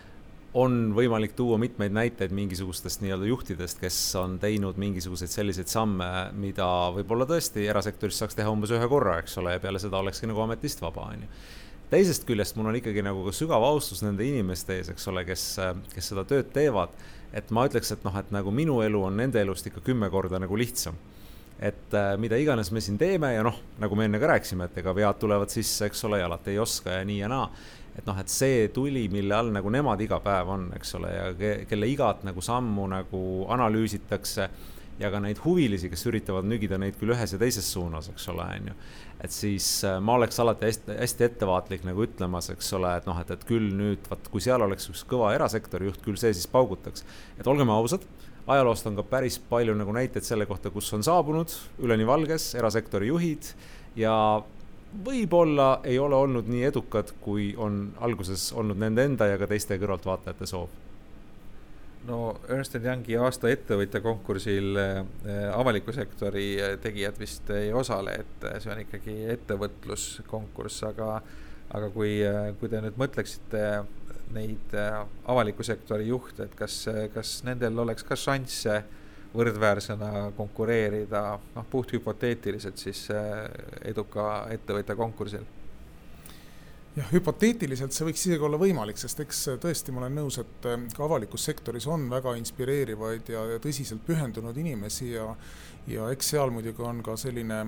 on 0.55 0.93
võimalik 0.95 1.35
tuua 1.35 1.59
mitmeid 1.59 1.95
näiteid 1.95 2.33
mingisugustest 2.35 3.03
nii-öelda 3.03 3.27
juhtidest, 3.27 3.81
kes 3.83 3.97
on 4.21 4.39
teinud 4.39 4.79
mingisuguseid 4.79 5.33
selliseid 5.33 5.71
samme, 5.71 6.09
mida 6.39 6.67
võib-olla 6.95 7.27
tõesti 7.27 7.67
erasektoris 7.71 8.21
saaks 8.23 8.39
teha 8.39 8.53
umbes 8.55 8.73
ühe 8.75 8.89
korra, 8.91 9.19
eks 9.23 9.39
ole, 9.43 9.57
ja 9.57 9.63
peale 9.63 9.83
seda 9.83 9.99
olekski 9.99 10.31
nagu 10.31 10.45
ametist 10.45 10.83
vaba, 10.85 11.09
on 11.11 11.27
ju. 11.27 11.31
teisest 11.91 12.27
küljest 12.29 12.57
mul 12.57 12.71
on 12.71 12.79
ikkagi 12.79 13.03
nagu 13.03 13.27
ka 13.27 13.35
sügav 13.35 13.67
austus 13.67 14.05
nende 14.07 14.27
inimeste 14.27 14.79
ees, 14.79 14.93
eks 14.95 15.11
ole, 15.11 15.27
kes, 15.27 15.49
kes 15.95 16.13
seda 16.15 16.25
tööd 16.29 16.55
teevad. 16.55 16.95
et 17.35 17.51
ma 17.51 17.67
ütleks, 17.67 17.91
et 17.91 18.05
noh, 18.07 18.15
et 18.15 18.31
nagu 18.31 18.51
minu 18.55 18.79
elu 18.83 19.03
on 19.03 19.17
nende 19.17 19.41
elust 19.43 19.67
ikka 19.67 19.83
kümme 19.83 20.11
korda 20.11 20.39
nagu 20.39 20.57
lihtsam 20.57 20.95
et 21.59 21.95
äh, 21.95 22.17
mida 22.19 22.37
iganes 22.37 22.71
me 22.75 22.81
siin 22.83 22.99
teeme 22.99 23.33
ja 23.35 23.43
noh, 23.43 23.57
nagu 23.79 23.97
me 23.97 24.07
enne 24.07 24.19
ka 24.19 24.27
rääkisime, 24.27 24.67
et 24.67 24.79
ega 24.79 24.95
vead 24.95 25.19
tulevad 25.19 25.51
sisse, 25.51 25.87
eks 25.87 26.05
ole, 26.05 26.19
ja 26.19 26.27
alati 26.27 26.51
ei 26.51 26.59
oska 26.59 26.99
ja 26.99 27.05
nii 27.07 27.19
ja 27.19 27.31
naa 27.31 27.47
et 27.95 28.07
noh, 28.07 28.19
et 28.19 28.31
see 28.33 28.69
tuli, 28.75 29.07
mille 29.13 29.35
all 29.37 29.53
nagu 29.55 29.71
nemad 29.71 30.01
iga 30.03 30.19
päev 30.23 30.51
on, 30.51 30.69
eks 30.77 30.95
ole, 30.99 31.11
ja 31.15 31.27
ke, 31.39 31.53
kelle 31.71 31.89
igat 31.91 32.25
nagu 32.27 32.43
sammu 32.43 32.89
nagu 32.91 33.21
analüüsitakse 33.55 34.49
ja 34.99 35.11
ka 35.11 35.21
neid 35.23 35.41
huvilisi, 35.43 35.89
kes 35.91 36.07
üritavad 36.11 36.47
nügida 36.47 36.79
neid 36.79 36.99
küll 37.01 37.15
ühes 37.15 37.35
ja 37.35 37.39
teises 37.41 37.67
suunas, 37.75 38.09
eks 38.13 38.29
ole, 38.31 38.47
on 38.59 38.71
ju. 38.71 38.75
et 39.27 39.35
siis 39.35 39.69
äh, 39.87 39.99
ma 40.03 40.19
oleks 40.19 40.39
alati 40.43 40.69
hästi, 40.69 40.99
hästi 41.01 41.27
ettevaatlik 41.29 41.87
nagu 41.87 42.05
ütlemas, 42.07 42.51
eks 42.55 42.71
ole, 42.79 42.93
et 42.99 43.09
noh, 43.11 43.19
et, 43.23 43.31
et 43.35 43.47
küll 43.49 43.73
nüüd 43.75 44.07
vaat, 44.11 44.31
kui 44.31 44.45
seal 44.45 44.63
oleks 44.63 44.91
üks 44.93 45.03
kõva 45.11 45.33
erasektori 45.35 45.91
juht, 45.91 46.03
küll 46.05 46.21
see 46.21 46.35
siis 46.35 46.51
paugutaks. 46.51 47.07
et 47.39 47.51
olgem 47.51 47.73
ausad, 47.75 48.07
ajaloost 48.47 48.91
on 48.91 48.99
ka 48.99 49.07
päris 49.09 49.39
palju 49.51 49.75
nagu 49.79 49.95
näiteid 49.97 50.27
selle 50.27 50.47
kohta, 50.47 50.71
kus 50.71 50.93
on 50.95 51.03
saabunud 51.07 51.53
üleni 51.83 52.07
valges 52.07 52.53
erasektori 52.59 53.11
juhid 53.11 53.55
ja 53.99 54.15
võib-olla 55.05 55.81
ei 55.85 55.99
ole 55.99 56.17
olnud 56.17 56.49
nii 56.51 56.65
edukad, 56.69 57.11
kui 57.21 57.53
on 57.59 57.89
alguses 58.05 58.53
olnud 58.53 58.79
nende 58.79 59.05
enda 59.05 59.27
ja 59.33 59.39
ka 59.41 59.49
teiste 59.51 59.79
kõrvaltvaatajate 59.81 60.49
soov. 60.49 60.73
No 62.05 62.35
Ernst 62.53 62.77
Youngi 62.77 63.17
aasta 63.17 63.49
ettevõtja 63.49 64.03
konkursil 64.05 64.77
äh, 64.77 64.99
avaliku 65.57 65.93
sektori 65.97 66.51
äh, 66.61 66.75
tegijad 66.83 67.17
vist 67.21 67.49
ei 67.55 67.73
osale, 67.73 68.19
et 68.21 68.45
äh, 68.45 68.59
see 68.61 68.73
on 68.75 68.83
ikkagi 68.83 69.15
ettevõtluskonkurss, 69.39 70.85
aga 70.91 71.15
aga 71.75 71.89
kui, 71.91 72.19
kui 72.61 72.69
te 72.71 72.79
nüüd 72.85 72.99
mõtleksite 73.01 73.63
neid 74.37 74.75
avaliku 74.77 75.65
sektori 75.67 76.07
juhte, 76.07 76.45
et 76.45 76.53
kas, 76.55 76.77
kas 77.15 77.33
nendel 77.47 77.81
oleks 77.83 78.05
ka 78.07 78.15
šansse 78.21 78.77
võrdväärsena 79.35 80.31
konkureerida, 80.37 81.27
noh, 81.57 81.67
puhthüpoteetiliselt 81.71 82.79
siis 82.79 83.09
eduka 83.85 84.47
ettevõtja 84.55 84.97
konkursil. 84.99 85.45
Jah, 86.95 87.09
hüpoteetiliselt 87.11 87.91
see 87.91 88.07
võiks 88.07 88.23
isegi 88.23 88.45
olla 88.47 88.59
võimalik, 88.61 89.01
sest 89.01 89.19
eks 89.25 89.41
tõesti 89.63 89.91
ma 89.91 90.05
olen 90.05 90.21
nõus, 90.21 90.37
et 90.39 90.69
äh, 90.71 90.85
ka 90.95 91.03
avalikus 91.09 91.43
sektoris 91.49 91.89
on 91.91 92.07
väga 92.11 92.37
inspireerivaid 92.39 93.33
ja, 93.35 93.43
ja 93.51 93.63
tõsiselt 93.63 94.05
pühendunud 94.07 94.55
inimesi 94.63 95.11
ja 95.17 95.33
ja 95.91 96.07
eks 96.15 96.31
seal 96.33 96.53
muidugi 96.55 96.83
on 96.83 97.03
ka 97.05 97.17
selline 97.21 97.59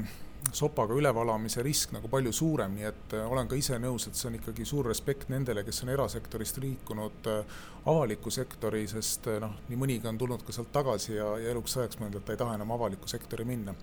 sopaga 0.52 0.94
ülevalamise 0.94 1.62
risk 1.64 1.92
nagu 1.96 2.08
palju 2.12 2.32
suurem, 2.34 2.76
nii 2.76 2.88
et 2.88 3.16
äh, 3.16 3.30
olen 3.30 3.48
ka 3.48 3.58
ise 3.58 3.78
nõus, 3.82 4.08
et 4.08 4.18
see 4.18 4.28
on 4.30 4.38
ikkagi 4.38 4.66
suur 4.68 4.86
respekt 4.90 5.30
nendele, 5.32 5.64
kes 5.66 5.82
on 5.84 5.94
erasektorist 5.94 6.60
liikunud 6.62 7.30
äh, 7.32 7.56
avalikku 7.86 8.30
sektori, 8.34 8.84
sest 8.90 9.30
noh, 9.42 9.56
nii 9.70 9.80
mõnigi 9.80 10.10
on 10.10 10.18
tulnud 10.18 10.44
ka 10.46 10.54
sealt 10.54 10.72
tagasi 10.74 11.16
ja, 11.16 11.32
ja 11.42 11.54
eluks 11.54 11.76
ajaks 11.78 12.00
mõelnud, 12.00 12.20
et 12.20 12.28
ta 12.28 12.36
ei 12.36 12.42
taha 12.44 12.58
enam 12.58 12.76
avalikku 12.76 13.10
sektori 13.10 13.46
minna 13.48 13.74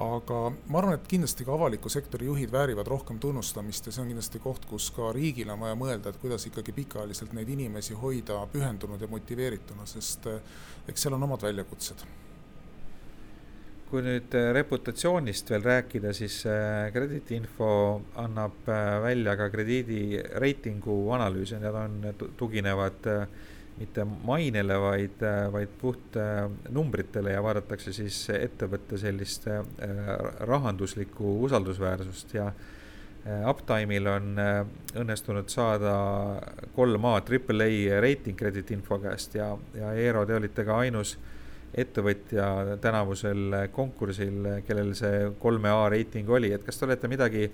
aga 0.00 0.38
ma 0.66 0.80
arvan, 0.80 0.96
et 0.96 1.06
kindlasti 1.06 1.46
ka 1.46 1.54
avaliku 1.54 1.90
sektori 1.92 2.26
juhid 2.26 2.50
väärivad 2.52 2.88
rohkem 2.90 3.20
tunnustamist 3.22 3.86
ja 3.86 3.94
see 3.94 4.02
on 4.02 4.10
kindlasti 4.10 4.40
koht, 4.42 4.66
kus 4.66 4.90
ka 4.94 5.12
riigil 5.14 5.52
on 5.54 5.62
vaja 5.62 5.78
mõelda, 5.78 6.10
et 6.10 6.18
kuidas 6.22 6.48
ikkagi 6.50 6.74
pikaajaliselt 6.74 7.34
neid 7.36 7.52
inimesi 7.54 7.94
hoida 7.98 8.40
pühendunud 8.50 9.00
ja 9.00 9.10
motiveerituna, 9.10 9.86
sest 9.86 10.26
eks 10.88 11.06
seal 11.06 11.14
on 11.14 11.28
omad 11.28 11.46
väljakutsed. 11.46 12.02
Kui 13.94 14.02
nüüd 14.02 14.34
eh, 14.34 14.50
reputatsioonist 14.58 15.54
veel 15.54 15.66
rääkida, 15.70 16.12
siis 16.18 16.40
eh, 16.50 16.90
krediidiinfo 16.94 17.72
annab 18.26 18.70
välja 19.06 19.38
ka 19.38 19.48
krediidireitingu 19.54 20.98
analüüse, 21.14 21.62
need 21.62 21.78
on, 21.78 22.00
tuginevad 22.40 23.12
mitte 23.78 24.04
mainele, 24.04 24.76
vaid, 24.78 25.24
vaid 25.52 25.74
puht 25.80 26.16
äh, 26.16 26.46
numbritele 26.70 27.34
ja 27.34 27.42
vaadatakse 27.42 27.92
siis 27.94 28.20
ettevõtte 28.34 28.98
sellist 29.00 29.48
äh, 29.50 29.64
rahanduslikku 30.46 31.36
usaldusväärsust. 31.48 32.36
Ja 32.38 32.48
äh, 32.50 33.42
Uptime'il 33.50 34.06
on 34.10 34.38
õnnestunud 35.02 35.50
saada 35.50 35.94
kolm 36.76 37.10
A 37.10 37.16
triple 37.26 37.66
A 37.66 38.00
reiting 38.04 38.38
krediitinfo 38.38 39.00
käest 39.02 39.34
ja, 39.40 39.50
ja 39.74 39.94
Eero, 39.98 40.26
te 40.26 40.38
olite 40.38 40.66
ka 40.66 40.78
ainus 40.84 41.16
ettevõtja 41.78 42.78
tänavusel 42.82 43.56
konkursil, 43.74 44.62
kellel 44.66 44.92
see 44.98 45.30
kolme 45.42 45.72
A 45.72 45.88
reiting 45.90 46.28
oli, 46.30 46.52
et 46.54 46.62
kas 46.66 46.78
te 46.78 46.86
olete 46.86 47.10
midagi 47.10 47.48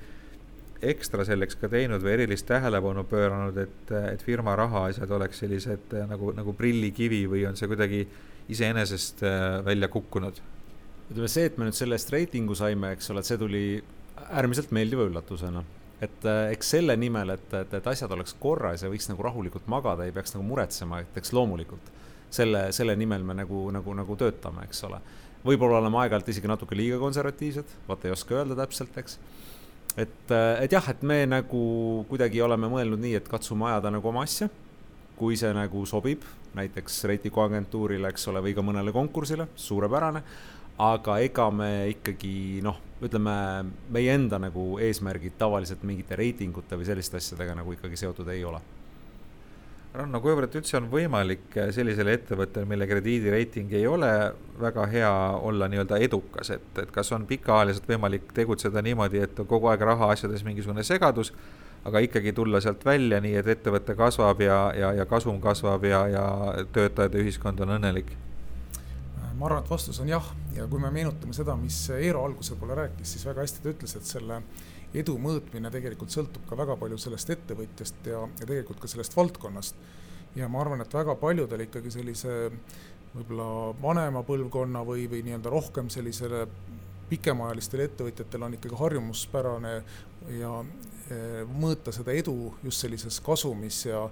ekstra 0.81 1.25
selleks 1.29 1.59
ka 1.61 1.69
teinud 1.73 2.03
või 2.05 2.15
erilist 2.17 2.47
tähelepanu 2.49 3.05
pööranud, 3.09 3.57
et, 3.61 3.93
et 4.15 4.23
firma 4.25 4.55
rahaasjad 4.57 5.11
oleks 5.13 5.43
sellised 5.43 5.93
nagu, 6.09 6.33
nagu 6.37 6.55
prillikivi 6.57 7.27
või 7.29 7.45
on 7.49 7.59
see 7.59 7.69
kuidagi 7.71 8.05
iseenesest 8.51 9.25
äh, 9.27 9.61
välja 9.65 9.91
kukkunud? 9.93 10.41
ütleme 11.11 11.27
see, 11.27 11.49
et 11.49 11.57
me 11.59 11.67
nüüd 11.67 11.75
selle 11.75 11.97
eest 11.99 12.13
reitingu 12.15 12.55
saime, 12.55 12.93
eks 12.95 13.11
ole, 13.11 13.25
see 13.27 13.39
tuli 13.39 13.65
äärmiselt 14.31 14.71
meeldiva 14.71 15.09
üllatusena. 15.09 15.65
et 16.01 16.27
äh, 16.29 16.43
eks 16.55 16.75
selle 16.77 16.97
nimel, 16.97 17.35
et, 17.37 17.49
et, 17.61 17.75
et 17.81 17.89
asjad 17.93 18.13
oleks 18.17 18.37
korras 18.41 18.85
ja 18.85 18.93
võiks 18.93 19.11
nagu 19.11 19.25
rahulikult 19.27 19.69
magada, 19.69 20.07
ei 20.07 20.15
peaks 20.17 20.37
nagu 20.37 20.47
muretsema, 20.47 21.03
et 21.05 21.21
eks 21.21 21.35
loomulikult 21.37 21.93
selle, 22.31 22.69
selle 22.73 22.97
nimel 22.97 23.25
me 23.27 23.37
nagu, 23.43 23.67
nagu, 23.75 23.95
nagu 23.95 24.17
töötame, 24.17 24.67
eks 24.69 24.85
ole. 24.89 25.01
võib-olla 25.45 25.79
oleme 25.81 26.03
aeg-ajalt 26.03 26.29
isegi 26.29 26.49
natuke 26.51 26.77
liiga 26.77 26.99
konservatiivsed, 27.01 27.79
vaata 27.89 28.09
ei 28.09 28.13
oska 28.13 28.37
öelda 28.37 28.59
täpselt, 28.59 28.97
eks 29.01 29.19
et, 29.97 30.33
et 30.63 30.73
jah, 30.73 30.89
et 30.93 31.03
me 31.03 31.23
nagu 31.29 31.63
kuidagi 32.11 32.43
oleme 32.45 32.71
mõelnud 32.71 33.01
nii, 33.01 33.17
et 33.21 33.31
katsume 33.31 33.71
ajada 33.71 33.93
nagu 33.95 34.13
oma 34.13 34.27
asja. 34.27 34.51
kui 35.21 35.37
see 35.37 35.51
nagu 35.53 35.83
sobib, 35.85 36.23
näiteks 36.57 36.95
reitinguagentuurile, 37.11 38.09
eks 38.09 38.23
ole, 38.31 38.41
või 38.41 38.55
ka 38.57 38.63
mõnele 38.65 38.93
konkursile, 38.93 39.51
suurepärane. 39.57 40.23
aga 40.81 41.19
ega 41.21 41.51
me 41.53 41.91
ikkagi 41.93 42.63
noh, 42.65 42.79
ütleme 43.05 43.35
meie 43.93 44.15
enda 44.15 44.39
nagu 44.41 44.79
eesmärgid 44.81 45.37
tavaliselt 45.39 45.83
mingite 45.85 46.17
reitingute 46.17 46.77
või 46.77 46.89
selliste 46.89 47.21
asjadega 47.21 47.59
nagu 47.61 47.73
ikkagi 47.77 48.01
seotud 48.01 48.29
ei 48.33 48.45
ole 48.45 48.63
Ranno, 49.91 50.21
kuivõrd 50.23 50.55
üldse 50.55 50.77
on 50.79 50.85
võimalik 50.87 51.57
sellisel 51.75 52.13
ettevõttel, 52.13 52.67
mille 52.71 52.87
krediidireiting 52.87 53.73
ei 53.75 53.89
ole 53.91 54.11
väga 54.61 54.85
hea, 54.93 55.11
olla 55.49 55.67
nii-öelda 55.73 55.99
edukas, 56.07 56.53
et, 56.55 56.69
et 56.79 56.93
kas 56.95 57.11
on 57.17 57.25
pikaajaliselt 57.27 57.89
võimalik 57.91 58.31
tegutseda 58.37 58.85
niimoodi, 58.87 59.25
et 59.27 59.43
kogu 59.51 59.67
aeg 59.67 59.83
rahaasjades 59.89 60.47
mingisugune 60.47 60.85
segadus, 60.87 61.33
aga 61.91 62.05
ikkagi 62.07 62.31
tulla 62.37 62.61
sealt 62.63 62.87
välja 62.87 63.19
nii, 63.25 63.35
et 63.41 63.51
ettevõte 63.57 63.99
kasvab 63.99 64.45
ja, 64.47 64.61
ja, 64.79 64.93
ja 65.01 65.07
kasum 65.11 65.43
kasvab 65.43 65.89
ja, 65.89 66.05
ja 66.13 66.25
töötajad 66.71 67.17
ja 67.19 67.25
ühiskond 67.27 67.67
on 67.67 67.79
õnnelik? 67.81 68.15
ma 69.41 69.49
arvan, 69.49 69.63
et 69.65 69.71
vastus 69.73 69.97
on 70.03 70.09
jah, 70.11 70.27
ja 70.53 70.67
kui 70.69 70.79
me 70.79 70.91
meenutame 70.93 71.33
seda, 71.33 71.55
mis 71.57 71.77
Eero 71.97 72.27
alguse 72.29 72.55
poole 72.61 72.77
rääkis, 72.77 73.15
siis 73.15 73.25
väga 73.25 73.41
hästi 73.41 73.63
ta 73.65 73.71
ütles, 73.73 73.95
et 73.97 74.07
selle 74.07 74.43
edu 74.95 75.17
mõõtmine 75.23 75.71
tegelikult 75.71 76.11
sõltub 76.11 76.47
ka 76.49 76.59
väga 76.59 76.77
palju 76.81 76.99
sellest 76.99 77.31
ettevõtjast 77.37 78.11
ja, 78.11 78.25
ja 78.27 78.47
tegelikult 78.47 78.81
ka 78.83 78.91
sellest 78.91 79.17
valdkonnast. 79.17 79.77
ja 80.35 80.49
ma 80.49 80.61
arvan, 80.61 80.81
et 80.81 80.95
väga 80.95 81.15
paljudel 81.19 81.67
ikkagi 81.67 81.91
sellise 81.91 82.51
võib-olla 83.15 83.75
vanema 83.83 84.23
põlvkonna 84.23 84.85
või, 84.87 85.09
või 85.11 85.25
nii-öelda 85.27 85.51
rohkem 85.51 85.91
sellisele 85.91 86.47
pikemaajalistel 87.11 87.83
ettevõtjatel 87.87 88.47
on 88.47 88.55
ikkagi 88.55 88.79
harjumuspärane 88.79 89.73
ja 90.29 90.53
Eh, 91.11 91.41
mõõta 91.43 91.91
seda 91.91 92.13
edu 92.15 92.53
just 92.63 92.85
sellises 92.85 93.17
kasumis 93.27 93.81
ja, 93.89 94.05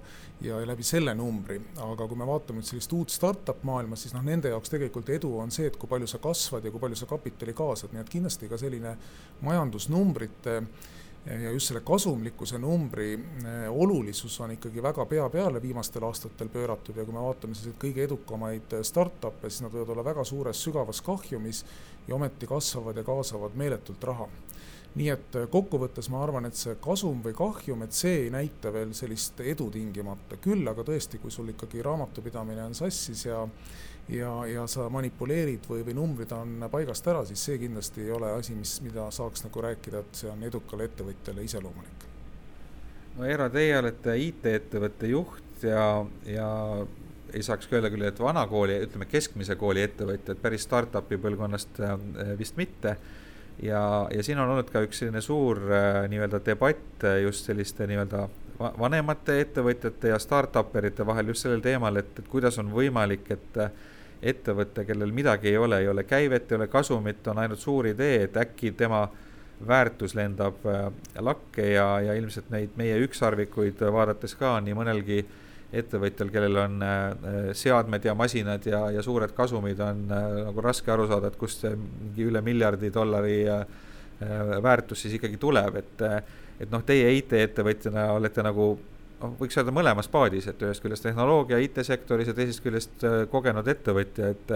ja 0.43 0.57
läbi 0.67 0.83
selle 0.83 1.13
numbri. 1.15 1.55
aga 1.79 2.07
kui 2.09 2.17
me 2.19 2.25
vaatame 2.27 2.59
nüüd 2.59 2.67
sellist 2.67 2.91
uut 2.97 3.13
startup 3.13 3.61
maailma, 3.63 3.95
siis 3.95 4.11
noh, 4.11 4.25
nende 4.25 4.51
jaoks 4.51 4.73
tegelikult 4.73 5.07
edu 5.15 5.31
on 5.39 5.51
see, 5.51 5.69
et 5.69 5.77
kui 5.79 5.87
palju 5.87 6.09
sa 6.11 6.19
kasvad 6.19 6.67
ja 6.67 6.73
kui 6.73 6.81
palju 6.83 6.99
sa 6.99 7.07
kapitali 7.07 7.55
kaasad, 7.55 7.93
nii 7.95 8.03
et 8.03 8.11
kindlasti 8.11 8.49
ka 8.51 8.59
selline 8.59 8.97
majandusnumbrite 9.47 10.57
ja 11.29 11.53
just 11.53 11.71
selle 11.71 11.85
kasumlikkuse 11.87 12.59
numbri 12.59 13.13
eh, 13.15 13.63
olulisus 13.71 14.35
on 14.43 14.57
ikkagi 14.57 14.83
väga 14.83 15.07
pea 15.07 15.29
peale 15.31 15.63
viimastel 15.63 16.03
aastatel 16.03 16.51
pööratud. 16.51 16.99
Ja 16.99 17.07
kui 17.07 17.15
me 17.15 17.23
vaatame 17.23 17.55
selliseid 17.55 17.79
kõige 17.79 18.03
edukamaid 18.09 18.75
startup'e, 18.91 19.47
siis 19.47 19.63
nad 19.63 19.71
võivad 19.71 19.95
olla 19.95 20.09
väga 20.11 20.27
suures 20.27 20.67
sügavas 20.67 20.99
kahjumis 21.05 21.63
ja 22.09 22.19
ometi 22.19 22.49
kasvavad 22.49 22.99
ja 22.99 23.07
kaasavad 23.07 23.55
meeletult 23.55 24.03
raha 24.03 24.27
nii 24.95 25.09
et 25.13 25.35
äh, 25.37 25.49
kokkuvõttes 25.51 26.09
ma 26.09 26.23
arvan, 26.23 26.47
et 26.49 26.57
see 26.57 26.77
kasum 26.81 27.21
või 27.25 27.35
kahjum, 27.37 27.83
et 27.85 27.93
see 27.93 28.25
ei 28.25 28.31
näita 28.33 28.73
veel 28.73 28.95
sellist 28.97 29.41
edu 29.45 29.69
tingimata, 29.73 30.39
küll 30.41 30.65
aga 30.67 30.85
tõesti, 30.87 31.21
kui 31.21 31.31
sul 31.33 31.51
ikkagi 31.53 31.83
raamatupidamine 31.85 32.65
on 32.69 32.77
sassis 32.77 33.27
ja 33.27 33.43
ja, 34.09 34.31
ja 34.49 34.65
sa 34.67 34.87
manipuleerid 34.89 35.67
või, 35.69 35.83
või 35.85 35.95
numbrid 35.97 36.31
on 36.33 36.65
paigast 36.71 37.07
ära, 37.11 37.23
siis 37.29 37.43
see 37.45 37.59
kindlasti 37.61 38.07
ei 38.07 38.13
ole 38.15 38.31
asi, 38.33 38.55
mis, 38.57 38.79
mida 38.85 39.05
saaks 39.13 39.45
nagu 39.45 39.61
rääkida, 39.65 40.01
et 40.01 40.21
see 40.23 40.31
on 40.31 40.41
edukale 40.47 40.87
ettevõtjale 40.89 41.45
iseloomulik. 41.45 42.07
no 43.17 43.27
Eero, 43.27 43.49
teie 43.53 43.77
olete 43.77 44.17
IT-ettevõtte 44.17 45.11
juht 45.11 45.63
ja, 45.67 45.85
ja 46.25 46.49
ei 47.33 47.45
saaks 47.45 47.69
öelda 47.71 47.91
küll, 47.93 48.07
et 48.09 48.19
vanakooli, 48.19 48.79
ütleme 48.87 49.05
keskmise 49.09 49.55
kooli 49.59 49.85
ettevõtjad, 49.85 50.41
päris 50.41 50.65
startup'i 50.65 51.19
põlvkonnast 51.21 51.81
äh, 51.85 51.97
vist 52.39 52.57
mitte 52.57 52.97
ja, 53.63 54.07
ja 54.15 54.23
siin 54.23 54.39
on 54.39 54.49
olnud 54.49 54.69
ka 54.71 54.83
üks 54.85 55.01
selline 55.01 55.21
suur 55.21 55.61
äh, 55.71 56.03
nii-öelda 56.11 56.41
debatt 56.45 57.03
äh, 57.03 57.21
just 57.23 57.49
selliste 57.49 57.87
nii-öelda 57.89 58.27
vanemate 58.59 59.39
ettevõtjate 59.45 60.11
ja 60.11 60.19
startup'erite 60.19 61.05
vahel 61.07 61.31
just 61.31 61.45
sellel 61.45 61.63
teemal, 61.63 61.95
et, 62.01 62.11
et 62.19 62.27
kuidas 62.27 62.59
on 62.59 62.71
võimalik, 62.73 63.29
et 63.35 63.59
äh, 63.63 63.71
ettevõte, 64.33 64.83
kellel 64.83 65.13
midagi 65.15 65.53
ei 65.53 65.57
ole, 65.57 65.79
ei 65.79 65.87
ole 65.87 66.03
käivet, 66.03 66.51
ei 66.51 66.59
ole 66.59 66.67
kasumit, 66.67 67.27
on 67.31 67.39
ainult 67.39 67.59
suur 67.59 67.87
idee, 67.87 68.25
et 68.25 68.37
äkki 68.37 68.73
tema 68.75 69.05
väärtus 69.67 70.15
lendab 70.15 70.63
lakke 71.19 71.65
ja, 71.73 71.85
ja 72.03 72.13
ilmselt 72.15 72.51
neid 72.51 72.75
meie 72.79 72.97
ükssarvikuid 73.03 73.79
vaadates 73.91 74.35
ka 74.39 74.57
nii 74.63 74.75
mõnelgi 74.75 75.23
ettevõtjal, 75.73 76.31
kellel 76.33 76.57
on 76.63 76.83
seadmed 77.53 78.05
ja 78.05 78.15
masinad 78.17 78.65
ja, 78.65 78.79
ja 78.95 79.03
suured 79.05 79.35
kasumid, 79.37 79.79
on 79.85 80.07
nagu 80.09 80.63
raske 80.65 80.89
aru 80.89 81.05
saada, 81.11 81.29
et 81.29 81.37
kust 81.37 81.61
see 81.65 81.75
mingi 81.77 82.25
üle 82.25 82.41
miljardi 82.41 82.89
dollari 82.93 83.43
väärtus 84.65 85.05
siis 85.05 85.19
ikkagi 85.19 85.37
tuleb, 85.37 85.77
et 85.83 86.05
et 86.59 86.71
noh, 86.71 86.81
teie 86.83 87.11
IT-ettevõtjana 87.19 88.09
olete 88.15 88.43
nagu 88.43 88.71
noh, 89.19 89.33
võiks 89.39 89.57
öelda 89.59 89.73
mõlemas 89.75 90.09
paadis, 90.11 90.47
et 90.49 90.61
ühest 90.63 90.83
küljest 90.83 91.05
tehnoloogia 91.07 91.59
IT-sektoris 91.63 92.31
ja 92.31 92.35
teisest 92.37 92.63
küljest 92.65 93.05
äh, 93.07 93.21
kogenud 93.31 93.67
ettevõtja, 93.67 94.33
et 94.35 94.53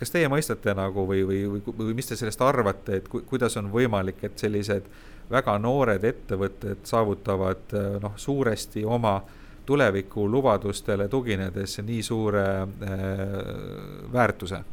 kas 0.00 0.14
teie 0.14 0.30
mõistate 0.32 0.74
nagu 0.76 1.04
või, 1.08 1.24
või, 1.28 1.42
või, 1.50 1.62
või 1.82 1.96
mis 1.98 2.08
te 2.10 2.18
sellest 2.18 2.42
arvate, 2.44 3.00
et 3.00 3.10
ku, 3.10 3.22
kuidas 3.28 3.56
on 3.60 3.70
võimalik, 3.72 4.22
et 4.26 4.38
sellised 4.40 4.86
väga 5.30 5.56
noored 5.62 6.04
ettevõtted 6.06 6.86
saavutavad 6.88 7.76
äh, 7.76 7.92
noh, 8.02 8.16
suuresti 8.20 8.84
oma 8.86 9.18
tulevikulubadustele 9.66 11.08
tuginedes 11.08 11.78
nii 11.84 12.02
suure 12.02 12.46
äh, 12.62 12.98
väärtuse? 14.12 14.64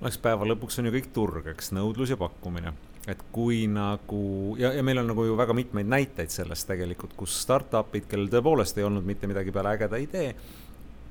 no 0.00 0.08
eks 0.08 0.20
päeva 0.22 0.46
lõpuks 0.48 0.80
on 0.80 0.88
ju 0.88 0.94
kõik 0.96 1.10
turg, 1.12 1.50
eks, 1.52 1.74
nõudlus 1.76 2.14
ja 2.14 2.20
pakkumine 2.20 2.72
et 3.08 3.20
kui 3.32 3.64
nagu 3.70 4.56
ja, 4.60 4.72
ja 4.76 4.82
meil 4.84 5.00
on 5.00 5.08
nagu 5.10 5.24
ju 5.24 5.36
väga 5.38 5.54
mitmeid 5.56 5.88
näiteid 5.88 6.32
sellest 6.32 6.68
tegelikult, 6.68 7.14
kus 7.16 7.36
startup'id, 7.42 8.06
kellel 8.10 8.28
tõepoolest 8.32 8.78
ei 8.78 8.86
olnud 8.86 9.06
mitte 9.08 9.28
midagi 9.30 9.52
peale 9.54 9.72
ägeda 9.76 10.00
idee, 10.00 10.34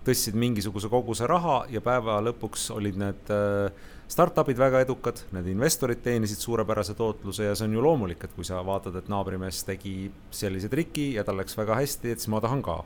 tõstsid 0.05 0.37
mingisuguse 0.39 0.89
koguse 0.91 1.27
raha 1.29 1.63
ja 1.73 1.81
päeva 1.83 2.19
lõpuks 2.23 2.69
olid 2.75 2.99
need 3.01 3.33
äh, 3.33 3.87
startup'id 4.09 4.57
väga 4.57 4.83
edukad, 4.85 5.21
need 5.35 5.49
investorid 5.51 6.01
teenisid 6.05 6.41
suurepärase 6.41 6.95
tootluse 6.97 7.49
ja 7.49 7.57
see 7.57 7.67
on 7.67 7.75
ju 7.77 7.83
loomulik, 7.83 8.23
et 8.23 8.33
kui 8.35 8.47
sa 8.47 8.61
vaatad, 8.65 8.95
et 8.97 9.11
naabrimees 9.11 9.61
tegi 9.67 10.11
sellise 10.33 10.69
triki 10.71 11.11
ja 11.17 11.25
tal 11.27 11.37
läks 11.41 11.57
väga 11.57 11.77
hästi, 11.81 12.13
et 12.13 12.23
siis 12.23 12.31
ma 12.33 12.41
tahan 12.43 12.63
ka. 12.65 12.81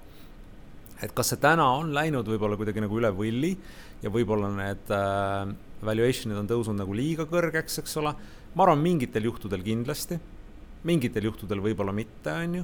Et 1.03 1.11
kas 1.15 1.33
see 1.33 1.41
täna 1.43 1.65
on 1.77 1.91
läinud 1.95 2.27
võib-olla 2.29 2.57
kuidagi 2.59 2.83
nagu 2.83 2.99
üle 2.99 3.11
võlli 3.15 3.51
ja 4.03 4.11
võib-olla 4.13 4.49
need 4.55 4.93
äh, 4.95 5.51
valuation'id 5.83 6.39
on 6.39 6.49
tõusnud 6.49 6.79
nagu 6.79 6.95
liiga 6.95 7.27
kõrgeks, 7.29 7.81
eks 7.81 7.99
ole 8.01 8.13
ma 8.53 8.65
arvan, 8.65 8.81
mingitel 8.83 9.27
juhtudel 9.27 9.63
kindlasti, 9.65 10.19
mingitel 10.87 11.29
juhtudel 11.29 11.61
võib-olla 11.63 11.93
mitte, 11.95 12.31
on 12.31 12.59
ju. 12.59 12.63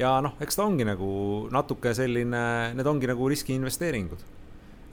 ja 0.00 0.16
noh, 0.24 0.36
eks 0.42 0.58
ta 0.58 0.66
ongi 0.66 0.86
nagu 0.86 1.10
natuke 1.54 1.94
selline, 1.96 2.42
need 2.76 2.90
ongi 2.90 3.10
nagu 3.10 3.30
riskiinvesteeringud. 3.30 4.24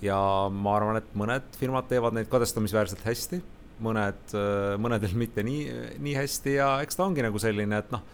ja 0.06 0.18
ma 0.54 0.78
arvan, 0.78 1.02
et 1.02 1.14
mõned 1.18 1.58
firmad 1.58 1.90
teevad 1.90 2.14
neid 2.14 2.30
kadestamisväärselt 2.30 3.04
hästi, 3.08 3.42
mõned, 3.82 4.38
mõnedel 4.82 5.14
mitte 5.18 5.44
nii, 5.46 5.98
nii 6.02 6.16
hästi 6.18 6.58
ja 6.58 6.70
eks 6.86 6.98
ta 6.98 7.06
ongi 7.06 7.26
nagu 7.26 7.42
selline, 7.42 7.82
et 7.82 7.92
noh 7.94 8.06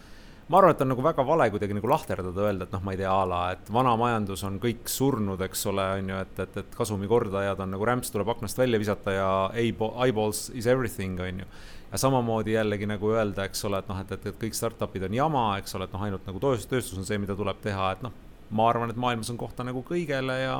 ma 0.48 0.58
arvan, 0.58 0.74
et 0.74 0.82
on 0.84 0.90
nagu 0.92 1.04
väga 1.04 1.24
vale 1.24 1.46
kuidagi 1.52 1.76
nagu 1.76 1.88
lahterdada, 1.88 2.42
öelda, 2.44 2.66
et 2.66 2.74
noh, 2.74 2.82
ma 2.84 2.92
ei 2.92 2.98
tea, 3.00 3.12
a 3.12 3.28
la, 3.28 3.40
et 3.54 3.70
vana 3.72 3.94
majandus 3.96 4.42
on 4.44 4.58
kõik 4.60 4.90
surnud, 4.92 5.40
eks 5.46 5.62
ole, 5.70 5.86
on 6.00 6.10
ju, 6.12 6.18
et, 6.26 6.42
et, 6.44 6.58
et 6.60 6.76
kasumikordajad 6.76 7.62
on 7.64 7.72
nagu 7.72 7.86
rämps 7.88 8.12
tuleb 8.12 8.28
aknast 8.34 8.60
välja 8.60 8.80
visata 8.80 9.14
ja 9.14 9.30
eyeballs 9.56 10.50
is 10.52 10.68
everything, 10.68 11.16
on 11.20 11.40
ju. 11.44 11.48
Ja 11.94 12.00
samamoodi 12.02 12.56
jällegi 12.56 12.88
nagu 12.90 13.12
öelda, 13.14 13.46
eks 13.48 13.64
ole, 13.68 13.80
et 13.80 13.88
noh, 13.88 14.00
et, 14.02 14.12
et, 14.12 14.26
et 14.32 14.40
kõik 14.40 14.56
startup'id 14.58 15.06
on 15.08 15.16
jama, 15.16 15.44
eks 15.62 15.76
ole, 15.78 15.86
et 15.88 15.94
noh, 15.94 16.04
ainult 16.08 16.26
nagu 16.28 16.42
tööstus, 16.42 16.68
tööstus 16.68 17.00
on 17.00 17.08
see, 17.08 17.20
mida 17.22 17.36
tuleb 17.38 17.60
teha, 17.64 17.92
et 17.94 18.02
noh, 18.04 18.12
ma 18.54 18.66
arvan, 18.68 18.92
et 18.92 18.98
maailmas 19.00 19.30
on 19.32 19.38
kohta 19.40 19.64
nagu 19.64 19.80
kõigele 19.86 20.36
ja, 20.42 20.58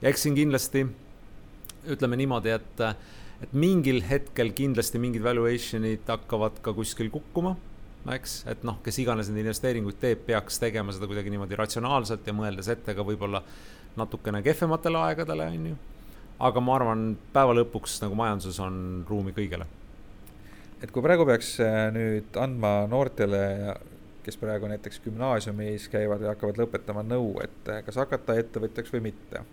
ja 0.00 0.12
eks 0.12 0.24
siin 0.24 0.38
kindlasti 0.38 0.86
ütleme 1.92 2.16
niimoodi, 2.16 2.54
et, 2.54 2.80
et 3.42 3.52
mingil 3.58 4.00
hetkel 4.06 4.54
kindlasti 4.56 5.02
mingid 5.02 5.26
valuation'id 5.26 6.06
hakkavad 6.08 6.62
ka 6.64 6.72
kuskil 6.78 7.10
kukkuma 7.12 7.56
eks, 8.10 8.40
et 8.50 8.64
noh, 8.66 8.80
kes 8.82 8.98
iganes 8.98 9.30
neid 9.30 9.44
investeeringuid 9.44 10.00
teeb, 10.02 10.24
peaks 10.26 10.58
tegema 10.62 10.94
seda 10.94 11.06
kuidagi 11.10 11.30
niimoodi 11.30 11.58
ratsionaalselt 11.58 12.26
ja 12.26 12.34
mõeldes 12.34 12.70
ette 12.72 12.96
ka 12.98 13.06
võib-olla 13.06 13.42
natukene 13.96 14.40
kehvematele 14.42 14.98
aegadele, 15.06 15.46
on 15.52 15.70
ju. 15.70 15.76
aga 16.42 16.64
ma 16.64 16.74
arvan, 16.74 17.06
päeva 17.32 17.54
lõpuks 17.60 18.00
nagu 18.02 18.18
majanduses 18.18 18.58
on 18.64 18.74
ruumi 19.08 19.36
kõigele 19.36 19.68
et 20.82 20.90
kui 20.90 21.02
praegu 21.04 21.26
peaks 21.28 21.54
äh, 21.62 21.86
nüüd 21.94 22.36
andma 22.42 22.82
noortele, 22.90 23.42
kes 24.26 24.38
praegu 24.38 24.70
näiteks 24.70 25.00
gümnaasiumis 25.04 25.88
käivad 25.92 26.22
ja 26.24 26.34
hakkavad 26.34 26.58
lõpetama 26.58 27.04
nõu, 27.06 27.36
et 27.44 27.70
äh, 27.70 27.82
kas 27.86 28.00
hakata 28.02 28.36
ettevõtjaks 28.40 28.94
või 28.94 29.06
mitte, 29.10 29.44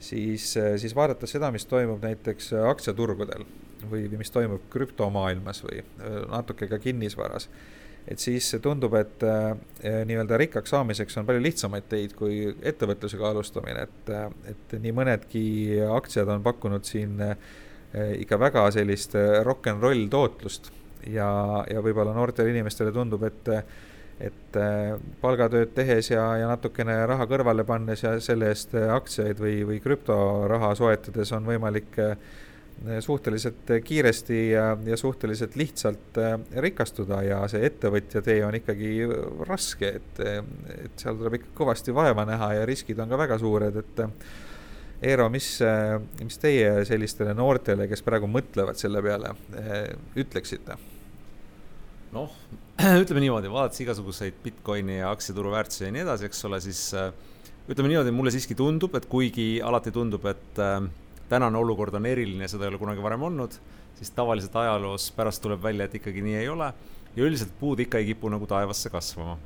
siis, 0.00 0.50
äh, 0.60 0.74
siis 0.80 0.94
vaadates 0.96 1.36
seda, 1.36 1.50
mis 1.54 1.66
toimub 1.66 2.04
näiteks 2.04 2.52
aktsiaturgudel 2.72 3.46
või, 3.90 4.06
mis 4.18 4.32
toimub 4.34 4.68
krüptomaailmas 4.72 5.62
või 5.66 5.82
natuke 6.30 6.66
ka 6.66 6.78
kinnisvaras, 6.82 7.48
et 8.08 8.22
siis 8.22 8.48
tundub, 8.62 8.94
et 8.98 9.22
nii-öelda 9.82 10.38
rikkaks 10.40 10.72
saamiseks 10.72 11.20
on 11.20 11.26
palju 11.28 11.42
lihtsamaid 11.44 11.86
teid 11.90 12.16
kui 12.18 12.48
ettevõtlusega 12.66 13.28
alustamine, 13.30 13.84
et, 13.86 14.10
et 14.50 14.74
nii 14.80 14.94
mõnedki 14.96 15.44
aktsiad 15.92 16.32
on 16.34 16.42
pakkunud 16.46 16.88
siin 16.88 17.20
Eh, 17.96 18.16
ikka 18.24 18.36
väga 18.40 18.66
sellist 18.74 19.14
eh, 19.16 19.40
rock 19.46 19.70
n 19.70 19.78
roll 19.80 20.08
tootlust 20.12 20.72
ja, 21.08 21.28
ja 21.70 21.80
võib-olla 21.84 22.12
noortele 22.16 22.50
inimestele 22.52 22.90
tundub, 22.92 23.22
et 23.24 23.48
et 24.20 24.56
eh, 24.56 24.94
palgatööd 25.20 25.74
tehes 25.76 26.10
ja, 26.10 26.24
ja 26.40 26.48
natukene 26.48 26.98
raha 27.08 27.26
kõrvale 27.28 27.66
pannes 27.68 28.02
ja 28.04 28.16
selle 28.24 28.50
eest 28.52 28.74
aktsiaid 28.74 29.40
või, 29.42 29.60
või 29.68 29.78
krüptoraha 29.84 30.74
soetades 30.78 31.32
on 31.36 31.48
võimalik 31.48 32.00
suhteliselt 33.00 33.70
kiiresti 33.84 34.40
ja, 34.50 34.64
ja 34.84 34.96
suhteliselt 35.00 35.54
lihtsalt 35.56 36.18
rikastuda 36.60 37.22
ja 37.24 37.38
see 37.48 37.62
ettevõtja 37.64 38.20
tee 38.20 38.42
on 38.44 38.58
ikkagi 38.58 38.90
raske, 39.48 39.94
et, 39.96 40.20
et 40.74 41.00
seal 41.00 41.16
tuleb 41.16 41.38
ikka 41.38 41.54
kõvasti 41.56 41.94
vaeva 41.96 42.26
näha 42.28 42.50
ja 42.58 42.66
riskid 42.68 43.00
on 43.00 43.08
ka 43.08 43.20
väga 43.22 43.40
suured, 43.40 43.80
et 43.80 44.04
Eero, 45.02 45.28
mis, 45.28 45.60
äh, 45.60 45.98
mis 46.24 46.38
teie 46.40 46.70
sellistele 46.88 47.34
noortele, 47.36 47.84
kes 47.90 48.00
praegu 48.04 48.28
mõtlevad 48.32 48.78
selle 48.80 49.02
peale, 49.04 49.34
äh, 49.60 49.90
ütleksite? 50.16 50.78
noh, 52.16 52.32
ütleme 53.02 53.22
niimoodi, 53.24 53.48
vaadates 53.48 53.80
igasuguseid 53.80 54.36
Bitcoini 54.44 54.98
ja 54.98 55.10
aktsiaturu 55.14 55.54
väärtusi 55.54 55.86
ja 55.86 55.92
nii 55.94 56.02
edasi, 56.04 56.26
eks 56.28 56.44
ole, 56.44 56.58
siis 56.60 56.80
äh, 56.92 57.08
ütleme 57.70 57.88
niimoodi, 57.88 58.12
mulle 58.12 58.32
siiski 58.34 58.56
tundub, 58.58 58.94
et 58.98 59.06
kuigi 59.08 59.62
alati 59.64 59.92
tundub, 59.94 60.26
et 60.28 60.60
tänane 61.30 61.58
olukord 61.58 61.96
on 61.96 62.06
eriline, 62.06 62.48
seda 62.52 62.66
ei 62.66 62.74
ole 62.74 62.80
kunagi 62.82 63.02
varem 63.02 63.24
olnud, 63.30 63.56
siis 63.96 64.12
tavaliselt 64.12 64.58
ajaloos 64.60 65.08
pärast 65.16 65.40
tuleb 65.42 65.62
välja, 65.64 65.88
et 65.88 65.96
ikkagi 65.96 66.24
nii 66.26 66.36
ei 66.42 66.50
ole 66.52 66.68
ja 67.16 67.24
üldiselt 67.24 67.54
puud 67.60 67.80
ikka 67.80 68.02
ei 68.02 68.10
kipu 68.10 68.28
nagu 68.28 68.46
taevasse 68.46 68.92
kasvama. 68.92 69.38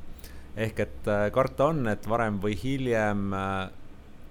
ehk 0.57 0.81
et 0.83 1.11
karta 1.33 1.71
on, 1.71 1.87
et 1.89 2.09
varem 2.11 2.41
või 2.43 2.59
hiljem 2.59 3.31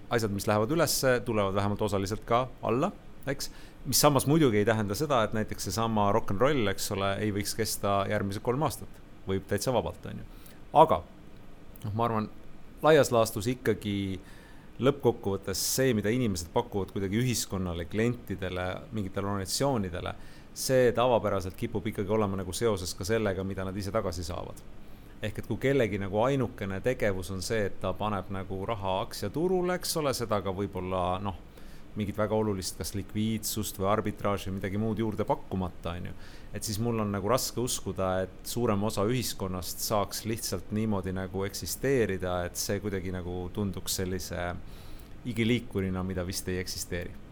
asjad, 0.10 0.34
mis 0.36 0.48
lähevad 0.50 0.76
ülesse, 0.76 1.22
tulevad 1.26 1.56
vähemalt 1.56 1.82
osaliselt 1.88 2.26
ka 2.28 2.50
alla, 2.62 2.92
eks. 3.32 3.52
mis 3.86 4.02
samas 4.02 4.28
muidugi 4.28 4.62
ei 4.62 4.66
tähenda 4.66 4.96
seda, 4.96 5.24
et 5.24 5.34
näiteks 5.34 5.70
seesama 5.70 6.12
rock 6.16 6.34
n 6.34 6.42
roll, 6.42 6.68
eks 6.72 6.92
ole, 6.96 7.14
ei 7.24 7.32
võiks 7.36 7.56
kesta 7.58 8.04
järgmised 8.10 8.44
kolm 8.46 8.64
aastat. 8.68 8.90
võib 9.28 9.46
täitsa 9.48 9.74
vabalt, 9.74 10.06
on 10.10 10.22
ju. 10.22 10.28
aga 10.74 11.04
noh, 11.86 11.94
ma 11.94 12.06
arvan, 12.06 12.30
laias 12.82 13.12
laastus 13.12 13.48
ikkagi 13.52 14.20
lõppkokkuvõttes 14.80 15.62
see, 15.76 15.94
mida 15.94 16.10
inimesed 16.10 16.52
pakuvad 16.54 16.92
kuidagi 16.96 17.20
ühiskonnale, 17.20 17.86
klientidele, 17.92 18.68
mingitele 18.96 19.28
organisatsioonidele, 19.28 20.14
see 20.56 20.92
tavapäraselt 20.96 21.56
kipub 21.60 21.88
ikkagi 21.92 22.12
olema 22.16 22.40
nagu 22.40 22.54
seoses 22.56 22.94
ka 22.96 23.08
sellega, 23.08 23.44
mida 23.44 23.68
nad 23.68 23.78
ise 23.78 23.92
tagasi 23.92 24.24
saavad 24.24 24.64
ehk 25.22 25.42
et 25.42 25.48
kui 25.50 25.60
kellegi 25.60 26.00
nagu 26.00 26.22
ainukene 26.24 26.80
tegevus 26.84 27.32
on 27.36 27.42
see, 27.44 27.66
et 27.68 27.80
ta 27.82 27.92
paneb 27.98 28.30
nagu 28.32 28.60
raha 28.68 29.00
aktsiaturule, 29.04 29.76
eks 29.80 29.98
ole, 30.00 30.14
seda 30.16 30.40
ka 30.46 30.54
võib-olla 30.56 31.04
noh, 31.24 31.40
mingit 32.00 32.18
väga 32.18 32.36
olulist, 32.36 32.78
kas 32.80 32.96
likviidsust 32.98 33.80
või 33.80 33.90
arbitraaži 33.92 34.50
või 34.50 34.58
midagi 34.58 34.82
muud 34.82 35.02
juurde 35.02 35.28
pakkumata, 35.28 35.96
on 36.00 36.10
ju. 36.10 36.18
et 36.54 36.66
siis 36.66 36.80
mul 36.82 37.04
on 37.04 37.14
nagu 37.14 37.30
raske 37.30 37.62
uskuda, 37.62 38.10
et 38.26 38.42
suurem 38.48 38.84
osa 38.90 39.06
ühiskonnast 39.06 39.86
saaks 39.86 40.26
lihtsalt 40.26 40.74
niimoodi 40.76 41.14
nagu 41.16 41.46
eksisteerida, 41.46 42.44
et 42.50 42.60
see 42.60 42.80
kuidagi 42.84 43.14
nagu 43.16 43.48
tunduks 43.54 44.02
sellise 44.02 44.52
igiliikurina, 45.30 46.04
mida 46.04 46.26
vist 46.26 46.48
ei 46.48 46.62
eksisteeri 46.64 47.30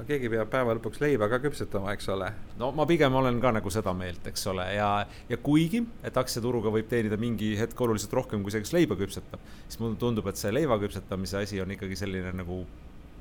no 0.00 0.06
keegi 0.08 0.30
peab 0.32 0.48
päeva 0.48 0.74
lõpuks 0.76 1.00
leiba 1.02 1.28
ka 1.28 1.38
küpsetama, 1.44 1.92
eks 1.92 2.08
ole. 2.14 2.30
no 2.60 2.70
ma 2.76 2.86
pigem 2.88 3.14
olen 3.20 3.40
ka 3.42 3.52
nagu 3.52 3.72
seda 3.72 3.92
meelt, 3.96 4.24
eks 4.30 4.46
ole, 4.52 4.64
ja, 4.76 4.90
ja 5.28 5.38
kuigi, 5.44 5.82
et 6.06 6.16
aktsiaturuga 6.16 6.72
võib 6.72 6.88
teenida 6.88 7.18
mingi 7.20 7.52
hetk 7.60 7.80
oluliselt 7.84 8.14
rohkem 8.16 8.44
kui 8.44 8.54
see, 8.54 8.64
kes 8.64 8.72
leiba 8.76 8.96
küpsetab, 9.00 9.42
siis 9.66 9.80
mulle 9.82 10.00
tundub, 10.00 10.30
et 10.30 10.40
see 10.40 10.52
leiva 10.54 10.78
küpsetamise 10.80 11.42
asi 11.44 11.60
on 11.60 11.76
ikkagi 11.76 11.98
selline 12.00 12.32
nagu 12.40 12.62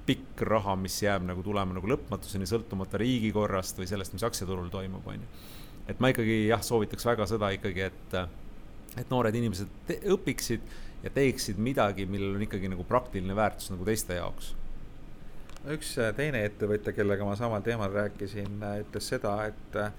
pikk 0.09 0.43
raha, 0.49 0.75
mis 0.79 0.97
jääb 1.03 1.25
nagu 1.29 1.45
tulema 1.45 1.77
nagu 1.77 1.89
lõpmatuseni, 1.93 2.49
sõltumata 2.49 2.97
riigikorrast 3.01 3.77
või 3.79 3.89
sellest, 3.91 4.15
mis 4.17 4.25
aktsiaturul 4.25 4.71
toimub, 4.73 5.05
on 5.07 5.21
ju. 5.21 5.31
et 5.93 6.01
ma 6.01 6.11
ikkagi 6.13 6.45
jah, 6.49 6.63
soovitaks 6.65 7.05
väga 7.05 7.29
seda 7.29 7.53
ikkagi, 7.53 7.89
et, 7.91 8.17
et 8.97 9.11
noored 9.13 9.35
inimesed 9.37 9.93
õpiksid 10.15 10.65
ja 11.03 11.13
teeksid 11.13 11.61
midagi, 11.61 12.09
millel 12.09 12.39
on 12.39 12.47
ikkagi 12.47 12.71
nagu 12.73 12.83
praktiline 12.87 13.37
väärtus 13.37 13.69
nagu 13.71 13.85
teiste 13.87 14.17
jaoks 14.17 14.55
üks 15.67 15.95
äh, 15.99 16.13
teine 16.15 16.43
ettevõtja, 16.47 16.93
kellega 16.95 17.25
ma 17.27 17.35
samal 17.39 17.63
teemal 17.65 17.91
rääkisin, 17.91 18.61
äh, 18.63 18.79
ütles 18.83 19.09
seda, 19.11 19.33
et 19.49 19.79
äh, 19.79 19.91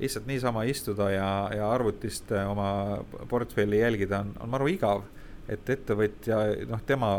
lihtsalt 0.00 0.26
niisama 0.28 0.66
istuda 0.68 1.08
ja, 1.10 1.28
ja 1.56 1.70
arvutist 1.72 2.32
oma 2.36 3.00
portfelli 3.30 3.80
jälgida 3.80 4.20
on, 4.26 4.34
on 4.44 4.52
maru 4.52 4.68
igav. 4.68 5.06
Et 5.48 5.70
ettevõtja, 5.70 6.38
noh, 6.66 6.80
tema 6.86 7.10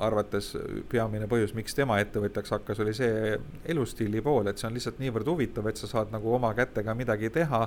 arvates 0.00 0.54
peamine 0.88 1.28
põhjus, 1.28 1.52
miks 1.56 1.76
tema 1.76 1.98
ettevõtjaks 2.00 2.54
hakkas, 2.56 2.80
oli 2.80 2.94
see 2.96 3.34
elustiili 3.68 4.22
pool, 4.24 4.48
et 4.48 4.60
see 4.60 4.68
on 4.70 4.76
lihtsalt 4.76 5.00
niivõrd 5.02 5.28
huvitav, 5.28 5.68
et 5.68 5.80
sa 5.80 5.90
saad 5.90 6.14
nagu 6.14 6.32
oma 6.32 6.54
kätega 6.56 6.94
midagi 6.96 7.30
teha. 7.34 7.66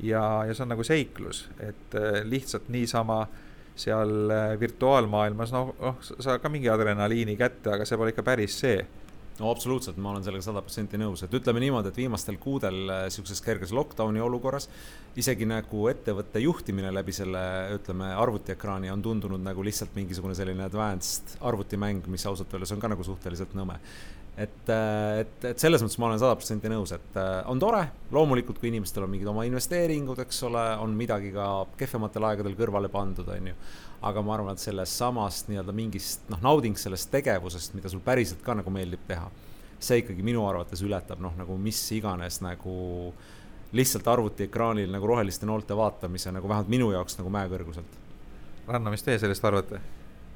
ja, 0.00 0.22
ja 0.44 0.54
see 0.54 0.64
on 0.64 0.72
nagu 0.74 0.84
seiklus, 0.84 1.46
et 1.60 1.94
äh, 1.96 2.20
lihtsalt 2.24 2.68
niisama 2.68 3.26
seal 3.76 4.30
äh, 4.32 4.60
virtuaalmaailmas, 4.60 5.52
noh, 5.52 5.74
noh, 5.80 5.96
sa 6.00 6.38
ka 6.40 6.48
mingi 6.52 6.68
adrenaliini 6.72 7.36
kätte, 7.36 7.72
aga 7.72 7.84
see 7.84 7.96
pole 8.00 8.12
ikka 8.12 8.24
päris 8.24 8.56
see 8.60 8.80
no 9.40 9.50
absoluutselt, 9.52 9.98
ma 10.00 10.14
olen 10.14 10.24
sellega 10.24 10.46
sada 10.46 10.62
protsenti 10.64 10.98
nõus, 11.00 11.22
et 11.26 11.34
ütleme 11.36 11.60
niimoodi, 11.60 11.90
et 11.92 11.98
viimastel 12.00 12.38
kuudel 12.40 12.78
niisuguses 12.88 13.42
kerges 13.44 13.74
lockdown'i 13.76 14.22
olukorras 14.24 14.68
isegi 15.20 15.48
nagu 15.48 15.86
ettevõtte 15.90 16.40
juhtimine 16.42 16.90
läbi 16.92 17.14
selle, 17.16 17.42
ütleme, 17.76 18.10
arvutiekraani 18.20 18.92
on 18.92 19.04
tundunud 19.04 19.42
nagu 19.44 19.64
lihtsalt 19.64 19.96
mingisugune 19.96 20.36
selline 20.36 20.66
advanced 20.66 21.36
arvutimäng, 21.40 22.04
mis 22.12 22.26
ausalt 22.28 22.52
öeldes 22.52 22.74
on 22.76 22.82
ka 22.82 22.92
nagu 22.92 23.04
suhteliselt 23.06 23.56
nõme. 23.56 23.78
Et, 24.36 24.68
et, 24.68 25.44
et 25.50 25.58
selles 25.60 25.82
mõttes 25.82 25.98
ma 26.00 26.10
olen 26.10 26.20
sada 26.20 26.36
protsenti 26.36 26.70
nõus, 26.72 26.92
et 26.96 27.18
on 27.48 27.60
tore, 27.62 27.82
loomulikult, 28.12 28.60
kui 28.60 28.70
inimestel 28.70 29.06
on 29.06 29.12
mingid 29.14 29.30
oma 29.32 29.46
investeeringud, 29.48 30.20
eks 30.26 30.42
ole, 30.48 30.64
on 30.82 30.96
midagi 30.98 31.32
ka 31.34 31.48
kehvematel 31.80 32.28
aegadel 32.30 32.56
kõrvale 32.58 32.92
pandud, 32.92 33.28
on 33.32 33.52
ju 33.52 33.56
aga 34.06 34.22
ma 34.22 34.34
arvan, 34.36 34.56
et 34.56 34.62
sellest 34.62 34.98
samast 35.00 35.50
nii-öelda 35.50 35.74
mingist 35.76 36.28
noh, 36.32 36.40
nauding 36.44 36.76
sellest 36.78 37.10
tegevusest, 37.12 37.74
mida 37.76 37.90
sul 37.92 38.02
päriselt 38.04 38.42
ka 38.44 38.54
nagu 38.58 38.72
meeldib 38.72 39.02
teha, 39.08 39.28
see 39.82 40.02
ikkagi 40.02 40.24
minu 40.26 40.44
arvates 40.48 40.82
ületab 40.84 41.20
noh, 41.22 41.34
nagu 41.38 41.56
mis 41.60 41.80
iganes 41.96 42.40
nagu 42.44 42.76
lihtsalt 43.76 44.06
arvutiekraanil 44.08 44.92
nagu 44.92 45.08
roheliste 45.10 45.48
noolte 45.48 45.76
vaatamise 45.76 46.32
nagu 46.32 46.48
vähemalt 46.48 46.70
minu 46.72 46.92
jaoks 46.94 47.18
nagu 47.18 47.32
mäekõrguselt. 47.34 48.02
Ranno, 48.66 48.92
mis 48.94 49.04
teie 49.06 49.18
sellest 49.22 49.44
arvate? 49.46 49.80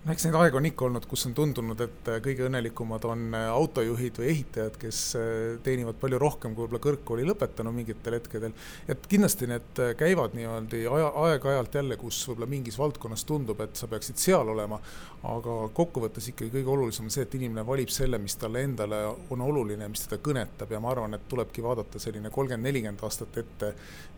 No 0.01 0.15
eks 0.15 0.25
neid 0.25 0.37
aegu 0.41 0.57
on 0.57 0.67
ikka 0.69 0.87
olnud, 0.87 1.05
kus 1.09 1.27
on 1.29 1.35
tundunud, 1.37 1.81
et 1.85 2.09
äh, 2.09 2.21
kõige 2.25 2.47
õnnelikumad 2.47 3.05
on 3.11 3.27
äh, 3.37 3.49
autojuhid 3.53 4.21
või 4.23 4.31
ehitajad, 4.33 4.79
kes 4.81 5.01
äh, 5.21 5.25
teenivad 5.65 5.99
palju 6.01 6.21
rohkem 6.23 6.55
kui 6.55 6.65
võib-olla 6.65 6.81
kõrgkooli 6.87 7.27
lõpetanu 7.29 7.73
mingitel 7.77 8.17
hetkedel. 8.17 8.55
et 8.89 9.05
kindlasti 9.11 9.51
need 9.51 9.83
käivad 10.01 10.37
niimoodi 10.39 10.87
aja, 10.89 11.11
aeg-ajalt 11.27 11.77
jälle, 11.81 11.99
kus 12.01 12.23
võib-olla 12.31 12.49
mingis 12.55 12.81
valdkonnas 12.81 13.27
tundub, 13.29 13.61
et 13.61 13.77
sa 13.77 13.91
peaksid 13.93 14.17
seal 14.23 14.49
olema, 14.55 14.81
aga 15.29 15.57
kokkuvõttes 15.77 16.31
ikkagi 16.33 16.55
kõige 16.55 16.73
olulisem 16.73 17.11
on 17.11 17.13
see, 17.13 17.27
et 17.29 17.37
inimene 17.37 17.67
valib 17.69 17.93
selle, 17.93 18.19
mis 18.23 18.39
talle 18.41 18.65
endale 18.65 19.03
on 19.29 19.45
oluline, 19.45 19.89
mis 19.93 20.07
teda 20.07 20.17
kõnetab 20.25 20.73
ja 20.73 20.81
ma 20.81 20.95
arvan, 20.95 21.19
et 21.19 21.29
tulebki 21.29 21.65
vaadata 21.65 22.01
selline 22.01 22.33
kolmkümmend, 22.33 22.71
nelikümmend 22.71 23.05
aastat 23.05 23.37
ette, 23.45 23.75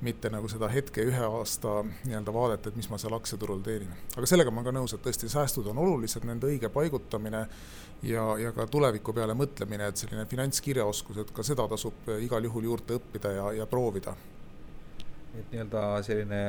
mitte 0.07 0.31
nagu 0.31 0.47
seda 0.51 0.71
hetke 0.71 1.03
ühe 1.11 1.27
aasta 1.27 1.81
nii-öelda 2.05 2.35
vaadet, 2.35 2.71
et 2.71 2.79
mis 2.79 2.87
ma 2.90 3.03
seal 3.03 3.18
aktsiaturul 3.18 3.66
teenin. 3.66 3.90
aga 4.14 4.31
sellega 4.31 4.55
ma 4.55 4.62
olen 4.62 4.71
ka 4.71 4.79
nõus, 4.79 4.95
et 4.95 5.03
tõesti 5.03 5.31
säästud 5.33 5.71
on 5.72 5.80
olulised, 5.82 6.26
nende 6.28 6.50
õige 6.50 6.70
paigutamine 6.72 7.46
ja, 8.02 8.24
ja 8.38 8.52
ka 8.52 8.66
tuleviku 8.70 9.14
peale 9.16 9.35
mõtlemine, 9.38 9.88
et 9.88 10.00
selline 10.00 10.26
finantskirjaoskus, 10.30 11.22
et 11.22 11.32
ka 11.35 11.44
seda 11.46 11.66
tasub 11.70 12.11
igal 12.20 12.44
juhul 12.48 12.68
juurde 12.70 12.98
õppida 12.98 13.35
ja, 13.37 13.48
ja 13.62 13.66
proovida. 13.66 14.16
et 15.38 15.52
nii-öelda 15.52 15.82
selline 16.04 16.40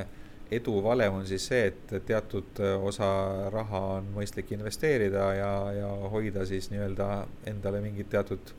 edu 0.52 0.82
valem 0.84 1.22
on 1.22 1.28
siis 1.28 1.46
see, 1.48 1.70
et 1.70 1.94
teatud 2.06 2.60
osa 2.84 3.08
raha 3.54 3.80
on 4.00 4.10
mõistlik 4.18 4.52
investeerida 4.52 5.30
ja, 5.38 5.54
ja 5.78 5.94
hoida 6.12 6.46
siis 6.46 6.70
nii-öelda 6.72 7.08
endale 7.48 7.82
mingid 7.82 8.12
teatud 8.12 8.54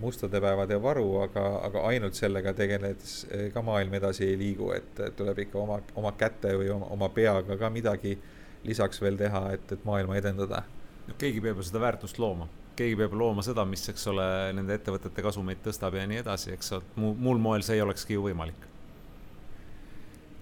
mustade 0.00 0.40
päevade 0.40 0.78
varu, 0.82 1.20
aga, 1.20 1.46
aga 1.66 1.80
ainult 1.88 2.16
sellega 2.16 2.52
tegeledes 2.56 3.26
ka 3.54 3.62
maailm 3.62 3.94
edasi 3.98 4.30
ei 4.30 4.36
liigu, 4.40 4.70
et 4.72 5.00
tuleb 5.16 5.42
ikka 5.44 5.58
oma, 5.60 5.80
oma 6.00 6.12
käte 6.16 6.54
või 6.56 6.70
oma, 6.72 6.88
oma 6.96 7.08
peaga 7.12 7.56
ka 7.60 7.68
midagi 7.72 8.14
äh, 8.16 8.39
lisaks 8.64 9.02
veel 9.02 9.18
teha, 9.20 9.44
et, 9.56 9.72
et 9.72 9.84
maailma 9.88 10.18
edendada? 10.20 10.64
no 11.08 11.16
keegi 11.18 11.42
peab 11.42 11.60
ju 11.60 11.66
seda 11.66 11.82
väärtust 11.82 12.20
looma, 12.22 12.46
keegi 12.78 12.98
peab 13.00 13.14
looma 13.18 13.44
seda, 13.44 13.64
mis, 13.68 13.86
eks 13.92 14.06
ole, 14.12 14.26
nende 14.56 14.76
ettevõtete 14.76 15.24
kasumeid 15.24 15.62
tõstab 15.64 15.96
ja 15.98 16.06
nii 16.08 16.20
edasi, 16.22 16.52
eks 16.54 16.74
ole, 16.76 16.90
muu, 17.00 17.14
muul 17.18 17.40
moel 17.42 17.64
see 17.66 17.78
ei 17.78 17.84
olekski 17.84 18.18
ju 18.18 18.26
võimalik. 18.28 18.68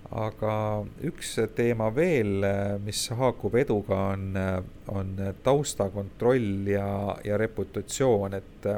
aga 0.08 0.52
üks 1.04 1.34
teema 1.56 1.90
veel, 1.94 2.44
mis 2.84 3.02
haakub 3.12 3.58
eduga, 3.60 3.98
on, 4.14 4.38
on 4.88 5.10
taustakontroll 5.44 6.70
ja, 6.72 6.88
ja 7.24 7.40
reputatsioon, 7.40 8.38
et 8.38 8.72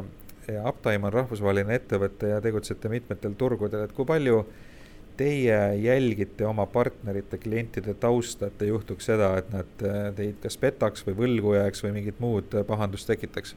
Uptime 0.51 1.07
on 1.07 1.13
rahvusvaheline 1.15 1.77
ettevõte 1.79 2.27
ja 2.33 2.41
tegutsete 2.43 2.91
mitmetel 2.91 3.37
turgudel, 3.39 3.85
et 3.87 3.93
kui 3.95 4.03
palju 4.09 4.41
äh, 4.41 4.70
teie 5.21 5.57
jälgite 5.83 6.47
oma 6.49 6.67
partnerite, 6.71 7.39
klientide 7.41 7.95
tausta, 8.01 8.49
et 8.49 8.63
ei 8.65 8.73
juhtuks 8.73 9.11
seda, 9.11 9.35
et 9.41 9.51
nad 9.53 9.85
äh, 9.85 10.07
teid 10.17 10.39
kas 10.43 10.57
petaks 10.61 11.05
või 11.09 11.19
võlgu 11.25 11.57
jääks 11.59 11.85
või 11.85 11.99
mingit 11.99 12.23
muud 12.23 12.57
äh, 12.57 12.67
pahandust 12.67 13.11
tekitaks? 13.11 13.57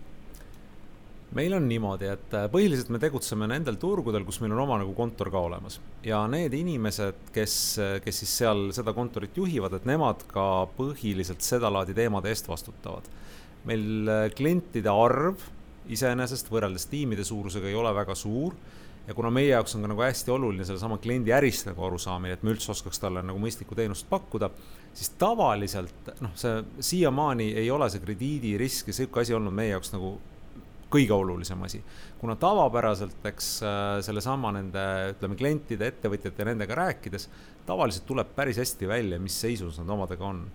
meil 1.33 1.55
on 1.57 1.65
niimoodi, 1.65 2.05
et 2.13 2.35
äh, 2.37 2.45
põhiliselt 2.53 2.91
me 2.93 2.99
tegutseme 3.01 3.47
nendel 3.49 3.79
turgudel, 3.81 4.25
kus 4.27 4.37
meil 4.43 4.53
on 4.53 4.65
oma 4.67 4.77
nagu 4.83 4.91
kontor 4.97 5.31
ka 5.33 5.39
olemas 5.47 5.79
ja 6.05 6.19
need 6.29 6.53
inimesed, 6.53 7.31
kes, 7.33 7.55
kes 8.05 8.21
siis 8.21 8.35
seal 8.43 8.67
seda 8.75 8.93
kontorit 8.93 9.39
juhivad, 9.39 9.79
et 9.79 9.87
nemad 9.89 10.27
ka 10.29 10.45
põhiliselt 10.77 11.41
sedalaadi 11.41 11.95
teemade 11.97 12.29
eest 12.29 12.51
vastutavad. 12.51 13.07
meil 13.65 14.11
klientide 14.35 14.91
arv 14.91 15.41
iseenesest 15.91 16.51
võrreldes 16.51 16.87
tiimide 16.91 17.25
suurusega 17.27 17.67
ei 17.67 17.75
ole 17.75 17.91
väga 17.95 18.15
suur 18.15 18.55
ja 19.07 19.13
kuna 19.13 19.31
meie 19.33 19.49
jaoks 19.51 19.75
on 19.75 19.83
ka 19.83 19.91
nagu 19.91 20.03
hästi 20.05 20.31
oluline 20.31 20.65
sellesama 20.67 20.97
kliendi 21.03 21.33
ärist 21.35 21.67
nagu 21.67 21.83
arusaamine, 21.83 22.37
et 22.37 22.43
me 22.43 22.53
üldse 22.53 22.71
oskaks 22.71 23.01
talle 23.03 23.23
nagu 23.25 23.39
mõistlikku 23.41 23.75
teenust 23.75 24.07
pakkuda, 24.09 24.49
siis 24.95 25.11
tavaliselt 25.19 26.13
noh, 26.23 26.35
see 26.39 26.61
siiamaani 26.91 27.49
ei 27.59 27.71
ole 27.71 27.89
see 27.91 28.03
krediidirisk 28.03 28.91
ja 28.91 29.01
sihuke 29.01 29.23
asi 29.23 29.35
olnud 29.35 29.55
meie 29.55 29.73
jaoks 29.73 29.91
nagu 29.95 30.15
kõige 30.93 31.15
olulisem 31.15 31.61
asi. 31.65 31.81
kuna 32.21 32.35
tavapäraselt, 32.39 33.17
eks 33.25 33.47
äh, 33.65 33.79
sellesama 34.05 34.53
nende, 34.55 34.83
ütleme, 35.15 35.35
klientide, 35.35 35.89
ettevõtjate 35.89 36.43
ja 36.43 36.47
nendega 36.51 36.77
rääkides, 36.77 37.27
tavaliselt 37.67 38.05
tuleb 38.07 38.29
päris 38.35 38.59
hästi 38.61 38.87
välja, 38.87 39.19
mis 39.19 39.39
seisus 39.41 39.79
nad 39.81 39.89
omadega 39.89 40.25
on. 40.25 40.45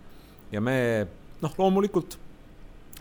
ja 0.53 0.63
me 0.65 0.79
noh, 1.43 1.59
loomulikult 1.59 2.17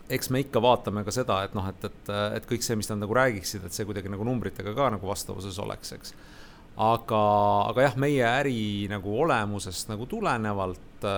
eks 0.08 0.30
me 0.32 0.42
ikka 0.44 0.62
vaatame 0.64 1.04
ka 1.06 1.12
seda, 1.14 1.42
et 1.46 1.54
noh, 1.56 1.66
et, 1.68 1.84
et, 1.84 2.12
et 2.38 2.46
kõik 2.48 2.64
see, 2.64 2.76
mis 2.80 2.88
nad 2.90 3.02
nagu 3.02 3.16
räägiksid, 3.16 3.64
et 3.66 3.76
see 3.76 3.86
kuidagi 3.88 4.10
nagu 4.12 4.26
numbritega 4.26 4.74
ka 4.76 4.90
nagu 4.96 5.08
vastavuses 5.10 5.58
oleks, 5.64 5.92
eks. 5.96 6.14
aga, 6.84 7.22
aga 7.72 7.88
jah, 7.88 7.98
meie 8.00 8.24
äri 8.28 8.62
nagu 8.90 9.18
olemusest 9.24 9.92
nagu 9.92 10.08
tulenevalt 10.10 11.08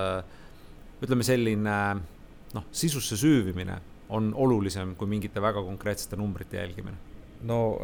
ütleme, 1.01 1.27
selline 1.27 1.77
noh, 2.57 2.67
sisusse 2.75 3.19
süüvimine 3.21 3.79
on 4.11 4.33
olulisem 4.35 4.97
kui 4.99 5.09
mingite 5.11 5.43
väga 5.43 5.63
konkreetsete 5.63 6.19
numbrite 6.19 6.59
jälgimine 6.59 7.10
no 7.47 7.79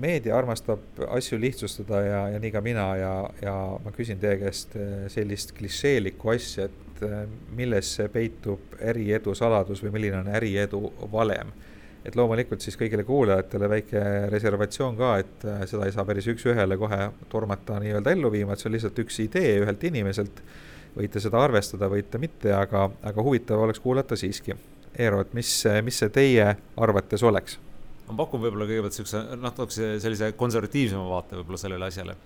meedia 0.00 0.38
armastab 0.38 1.00
asju 1.12 1.36
lihtsustada 1.40 2.00
ja, 2.00 2.20
ja 2.32 2.38
nii 2.40 2.50
ka 2.54 2.62
mina 2.64 2.86
ja, 2.96 3.14
ja 3.42 3.54
ma 3.84 3.92
küsin 3.92 4.20
teie 4.22 4.38
käest 4.40 4.72
sellist 5.12 5.52
klišeelikku 5.58 6.32
asja, 6.32 6.70
et 6.96 7.02
äh, 7.02 7.28
milles 7.56 7.96
peitub 8.12 8.76
äriedu 8.80 9.34
saladus 9.34 9.82
või 9.84 9.94
milline 9.96 10.20
on 10.20 10.28
äriedu 10.28 10.92
valem. 11.12 11.52
et 12.06 12.14
loomulikult 12.14 12.62
siis 12.62 12.76
kõigile 12.78 13.02
kuulajatele 13.04 13.68
väike 13.68 14.00
reservatsioon 14.30 14.96
ka, 14.96 15.16
et 15.18 15.44
äh, 15.44 15.64
seda 15.66 15.86
ei 15.86 15.92
saa 15.92 16.04
päris 16.04 16.28
üks-ühele 16.30 16.78
kohe 16.78 17.10
tormata 17.28 17.80
nii-öelda 17.82 18.12
ellu 18.14 18.30
viima, 18.30 18.52
et 18.52 18.62
see 18.62 18.70
on 18.70 18.76
lihtsalt 18.76 18.98
üks 19.02 19.20
idee 19.24 19.58
ühelt 19.60 19.84
inimeselt. 19.84 20.42
võite 20.96 21.20
seda 21.20 21.42
arvestada, 21.44 21.90
võite 21.92 22.18
mitte, 22.18 22.52
aga, 22.56 22.86
aga 23.02 23.22
huvitav 23.22 23.60
oleks 23.60 23.80
kuulata 23.84 24.16
siiski. 24.16 24.54
Eero, 24.98 25.20
et 25.20 25.34
mis, 25.34 25.50
mis 25.84 25.98
see 25.98 26.08
teie 26.08 26.56
arvates 26.76 27.22
oleks? 27.22 27.58
Ma 28.08 28.18
pakun 28.22 28.42
võib-olla 28.42 28.68
kõigepealt 28.68 28.96
siukse 28.96 29.22
natukese 29.40 29.96
sellise 30.02 30.32
konservatiivsema 30.38 31.06
vaate 31.10 31.38
võib-olla 31.40 31.60
sellele 31.60 31.88
asjale 31.90 32.16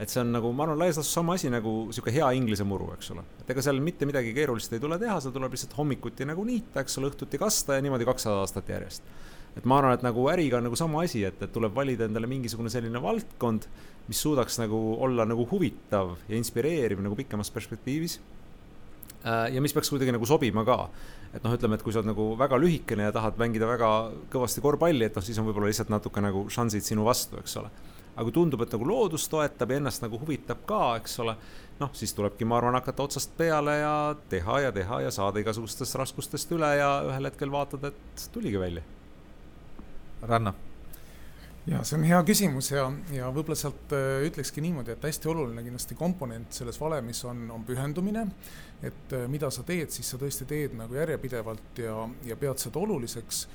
et 0.00 0.12
see 0.12 0.20
on 0.20 0.32
nagu, 0.34 0.50
ma 0.52 0.66
arvan, 0.66 0.78
laias 0.80 0.98
laastus 0.98 1.14
sama 1.16 1.36
asi 1.38 1.50
nagu 1.52 1.72
sihuke 1.94 2.12
hea 2.12 2.26
inglise 2.36 2.66
muru, 2.68 2.90
eks 2.96 3.10
ole. 3.14 3.24
et 3.40 3.52
ega 3.54 3.64
seal 3.64 3.80
mitte 3.84 4.08
midagi 4.08 4.34
keerulist 4.36 4.74
ei 4.76 4.82
tule 4.82 4.98
teha, 5.00 5.16
seal 5.24 5.34
tuleb 5.34 5.56
lihtsalt 5.56 5.76
hommikuti 5.78 6.28
nagu 6.28 6.44
niita, 6.44 6.82
eks 6.82 6.98
ole, 7.00 7.10
õhtuti 7.12 7.40
kasta 7.40 7.78
ja 7.78 7.84
niimoodi 7.84 8.08
kakssada 8.08 8.42
aastat 8.42 8.68
järjest. 8.74 9.08
et 9.56 9.64
ma 9.64 9.80
arvan, 9.80 9.96
et 9.96 10.04
nagu 10.04 10.26
äriga 10.32 10.60
on 10.60 10.68
nagu 10.68 10.76
sama 10.76 11.04
asi, 11.06 11.24
et, 11.24 11.40
et 11.42 11.52
tuleb 11.52 11.74
valida 11.74 12.08
endale 12.10 12.28
mingisugune 12.28 12.72
selline 12.72 13.00
valdkond, 13.02 13.68
mis 14.10 14.20
suudaks 14.20 14.60
nagu 14.60 14.80
olla 15.02 15.24
nagu 15.28 15.48
huvitav 15.50 16.16
ja 16.28 16.36
inspireeriv 16.36 17.00
nagu 17.02 17.16
pikemas 17.18 17.50
perspektiivis 17.54 18.20
ja 19.26 19.62
mis 19.62 19.74
peaks 19.74 19.90
kuidagi 19.90 20.14
nagu 20.14 20.26
sobima 20.28 20.62
ka. 20.66 20.88
et 21.34 21.42
noh, 21.44 21.54
ütleme, 21.56 21.76
et 21.76 21.82
kui 21.82 21.92
sa 21.92 22.00
oled 22.00 22.12
nagu 22.12 22.30
väga 22.38 22.58
lühikene 22.62 23.08
ja 23.08 23.12
tahad 23.12 23.38
mängida 23.40 23.66
väga 23.68 23.90
kõvasti 24.32 24.62
korvpalli, 24.64 25.08
et 25.08 25.18
noh, 25.18 25.24
siis 25.24 25.38
on 25.42 25.48
võib-olla 25.48 25.72
lihtsalt 25.72 25.90
natuke 25.92 26.22
nagu 26.22 26.46
šansid 26.52 26.86
sinu 26.86 27.04
vastu, 27.08 27.40
eks 27.42 27.58
ole 27.60 27.72
aga 28.16 28.24
kui 28.24 28.32
tundub, 28.32 28.62
et 28.64 28.72
nagu 28.72 28.86
loodus 28.88 29.26
toetab 29.28 29.72
ja 29.72 29.80
ennast 29.80 30.00
nagu 30.04 30.16
huvitab 30.22 30.62
ka, 30.68 30.80
eks 31.00 31.18
ole, 31.24 31.36
noh, 31.80 31.90
siis 31.96 32.14
tulebki, 32.16 32.48
ma 32.48 32.56
arvan, 32.56 32.78
hakata 32.80 33.04
otsast 33.04 33.34
peale 33.36 33.76
ja 33.82 33.96
teha 34.32 34.60
ja 34.64 34.70
teha 34.72 35.02
ja 35.04 35.12
saada 35.12 35.42
igasugustest 35.42 35.98
raskustest 36.00 36.54
üle 36.56 36.70
ja 36.78 36.92
ühel 37.10 37.28
hetkel 37.28 37.52
vaatad, 37.52 37.90
et 37.92 38.30
tuligi 38.32 38.62
välja. 38.62 38.86
Ranna 40.24 40.54
ja 41.66 41.82
see 41.86 41.98
on 41.98 42.04
hea 42.06 42.18
küsimus 42.26 42.70
ja, 42.70 42.86
ja 43.14 43.28
võib-olla 43.34 43.58
sealt 43.58 43.94
äh, 43.96 44.22
ütlekski 44.28 44.62
niimoodi, 44.62 44.94
et 44.94 45.06
hästi 45.06 45.30
oluline 45.32 45.64
kindlasti 45.66 45.98
komponent 45.98 46.54
selles 46.54 46.78
valemis 46.80 47.24
on, 47.26 47.42
on 47.50 47.64
pühendumine. 47.66 48.26
et 48.82 49.14
äh, 49.16 49.26
mida 49.30 49.50
sa 49.50 49.64
teed, 49.66 49.90
siis 49.90 50.10
sa 50.10 50.20
tõesti 50.20 50.46
teed 50.46 50.76
nagu 50.78 50.94
järjepidevalt 50.94 51.82
ja, 51.82 51.96
ja 52.26 52.36
pead 52.38 52.62
seda 52.62 52.78
oluliseks. 52.78 53.46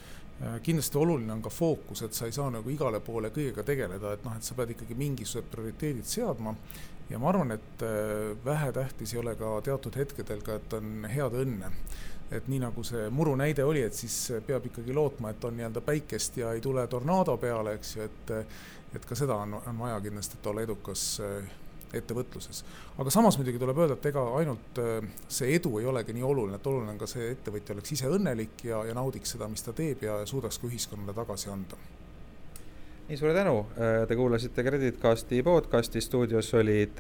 Äh, 0.42 0.60
kindlasti 0.66 1.00
oluline 1.00 1.34
on 1.38 1.44
ka 1.46 1.54
fookus, 1.54 2.04
et 2.04 2.18
sa 2.18 2.28
ei 2.28 2.36
saa 2.36 2.50
nagu 2.52 2.70
igale 2.70 3.00
poole 3.00 3.32
kõigega 3.32 3.64
tegeleda, 3.64 4.16
et 4.16 4.26
noh, 4.28 4.36
et 4.36 4.48
sa 4.48 4.58
pead 4.60 4.76
ikkagi 4.76 4.98
mingisugused 5.00 5.52
prioriteedid 5.54 6.10
seadma. 6.10 6.56
ja 7.12 7.20
ma 7.20 7.28
arvan, 7.30 7.52
et 7.52 7.82
vähetähtis 8.46 9.14
ei 9.14 9.20
ole 9.20 9.36
ka 9.36 9.58
teatud 9.64 9.96
hetkedel 10.00 10.42
ka, 10.42 10.56
et 10.56 10.74
on 10.74 11.08
head 11.12 11.36
õnne 11.36 11.72
et 12.32 12.48
nii 12.48 12.62
nagu 12.64 12.84
see 12.88 13.10
muru 13.12 13.36
näide 13.36 13.64
oli, 13.68 13.82
et 13.84 13.94
siis 13.94 14.16
peab 14.48 14.66
ikkagi 14.70 14.94
lootma, 14.96 15.34
et 15.34 15.44
on 15.44 15.58
nii-öelda 15.58 15.82
päikest 15.84 16.38
ja 16.38 16.54
ei 16.56 16.62
tule 16.62 16.86
tornaado 16.88 17.36
peale, 17.38 17.76
eks 17.80 17.96
ju, 17.96 18.08
et 18.08 18.36
et 18.96 19.06
ka 19.08 19.16
seda 19.16 19.38
on, 19.40 19.56
on 19.56 19.78
vaja 19.80 20.00
kindlasti, 20.04 20.38
et 20.40 20.48
olla 20.52 20.64
edukas 20.66 21.04
eh, 21.24 21.52
ettevõtluses. 22.00 22.64
aga 23.00 23.14
samas 23.14 23.38
muidugi 23.40 23.60
tuleb 23.60 23.80
öelda, 23.84 23.98
et 24.00 24.10
ega 24.12 24.24
ainult 24.40 24.82
eh, 24.84 25.08
see 25.32 25.56
edu 25.56 25.78
ei 25.80 25.88
olegi 25.88 26.16
nii 26.16 26.26
oluline, 26.28 26.60
et 26.60 26.68
oluline 26.68 26.96
on 26.96 27.00
ka 27.00 27.08
see 27.10 27.32
ettevõtja 27.34 27.76
oleks 27.76 27.96
ise 27.96 28.12
õnnelik 28.12 28.66
ja, 28.68 28.84
ja 28.88 28.96
naudiks 28.98 29.36
seda, 29.36 29.48
mis 29.52 29.64
ta 29.64 29.76
teeb 29.76 30.04
ja 30.08 30.22
suudaks 30.28 30.60
ka 30.60 30.68
ühiskonnale 30.68 31.16
tagasi 31.16 31.52
anda. 31.54 31.80
nii, 33.08 33.18
suure 33.18 33.34
tänu, 33.38 33.64
äh, 33.78 34.02
te 34.08 34.20
kuulasite 34.20 34.68
Kreditcasti 34.68 35.44
podcasti, 35.44 36.04
stuudios 36.04 36.54
olid 36.54 37.00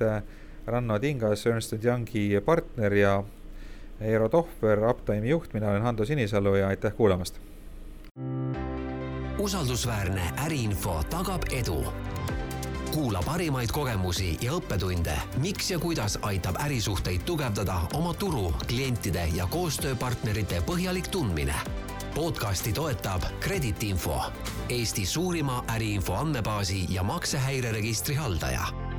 Ranno 0.65 0.99
Tingas, 0.99 1.45
Ernst 1.45 1.75
Youngi 1.83 2.29
partner 2.45 2.93
ja 2.93 3.19
Eero 4.01 4.29
Tohver, 4.29 4.79
Uptime'i 4.89 5.29
juht, 5.29 5.53
mina 5.53 5.69
olen 5.69 5.81
Hando 5.81 6.05
Sinisalu 6.05 6.55
ja 6.55 6.67
aitäh 6.67 6.93
kuulamast. 6.93 7.39
usaldusväärne 9.39 10.21
äriinfo 10.45 11.03
tagab 11.09 11.41
edu. 11.51 11.85
kuula 12.91 13.21
parimaid 13.25 13.69
kogemusi 13.71 14.37
ja 14.41 14.51
õppetunde, 14.51 15.13
miks 15.37 15.71
ja 15.71 15.79
kuidas 15.79 16.19
aitab 16.21 16.55
ärisuhteid 16.65 17.21
tugevdada 17.25 17.81
oma 17.93 18.13
turu, 18.13 18.53
klientide 18.67 19.27
ja 19.35 19.47
koostööpartnerite 19.47 20.61
põhjalik 20.61 21.07
tundmine 21.07 21.55
podcasti 22.15 22.73
toetab 22.73 23.21
Kreditinfo, 23.39 24.21
Eesti 24.69 25.05
suurima 25.05 25.63
äriinfo 25.75 26.13
andmebaasi 26.13 26.85
ja 26.89 27.03
maksehäireregistri 27.03 28.15
haldaja 28.15 28.90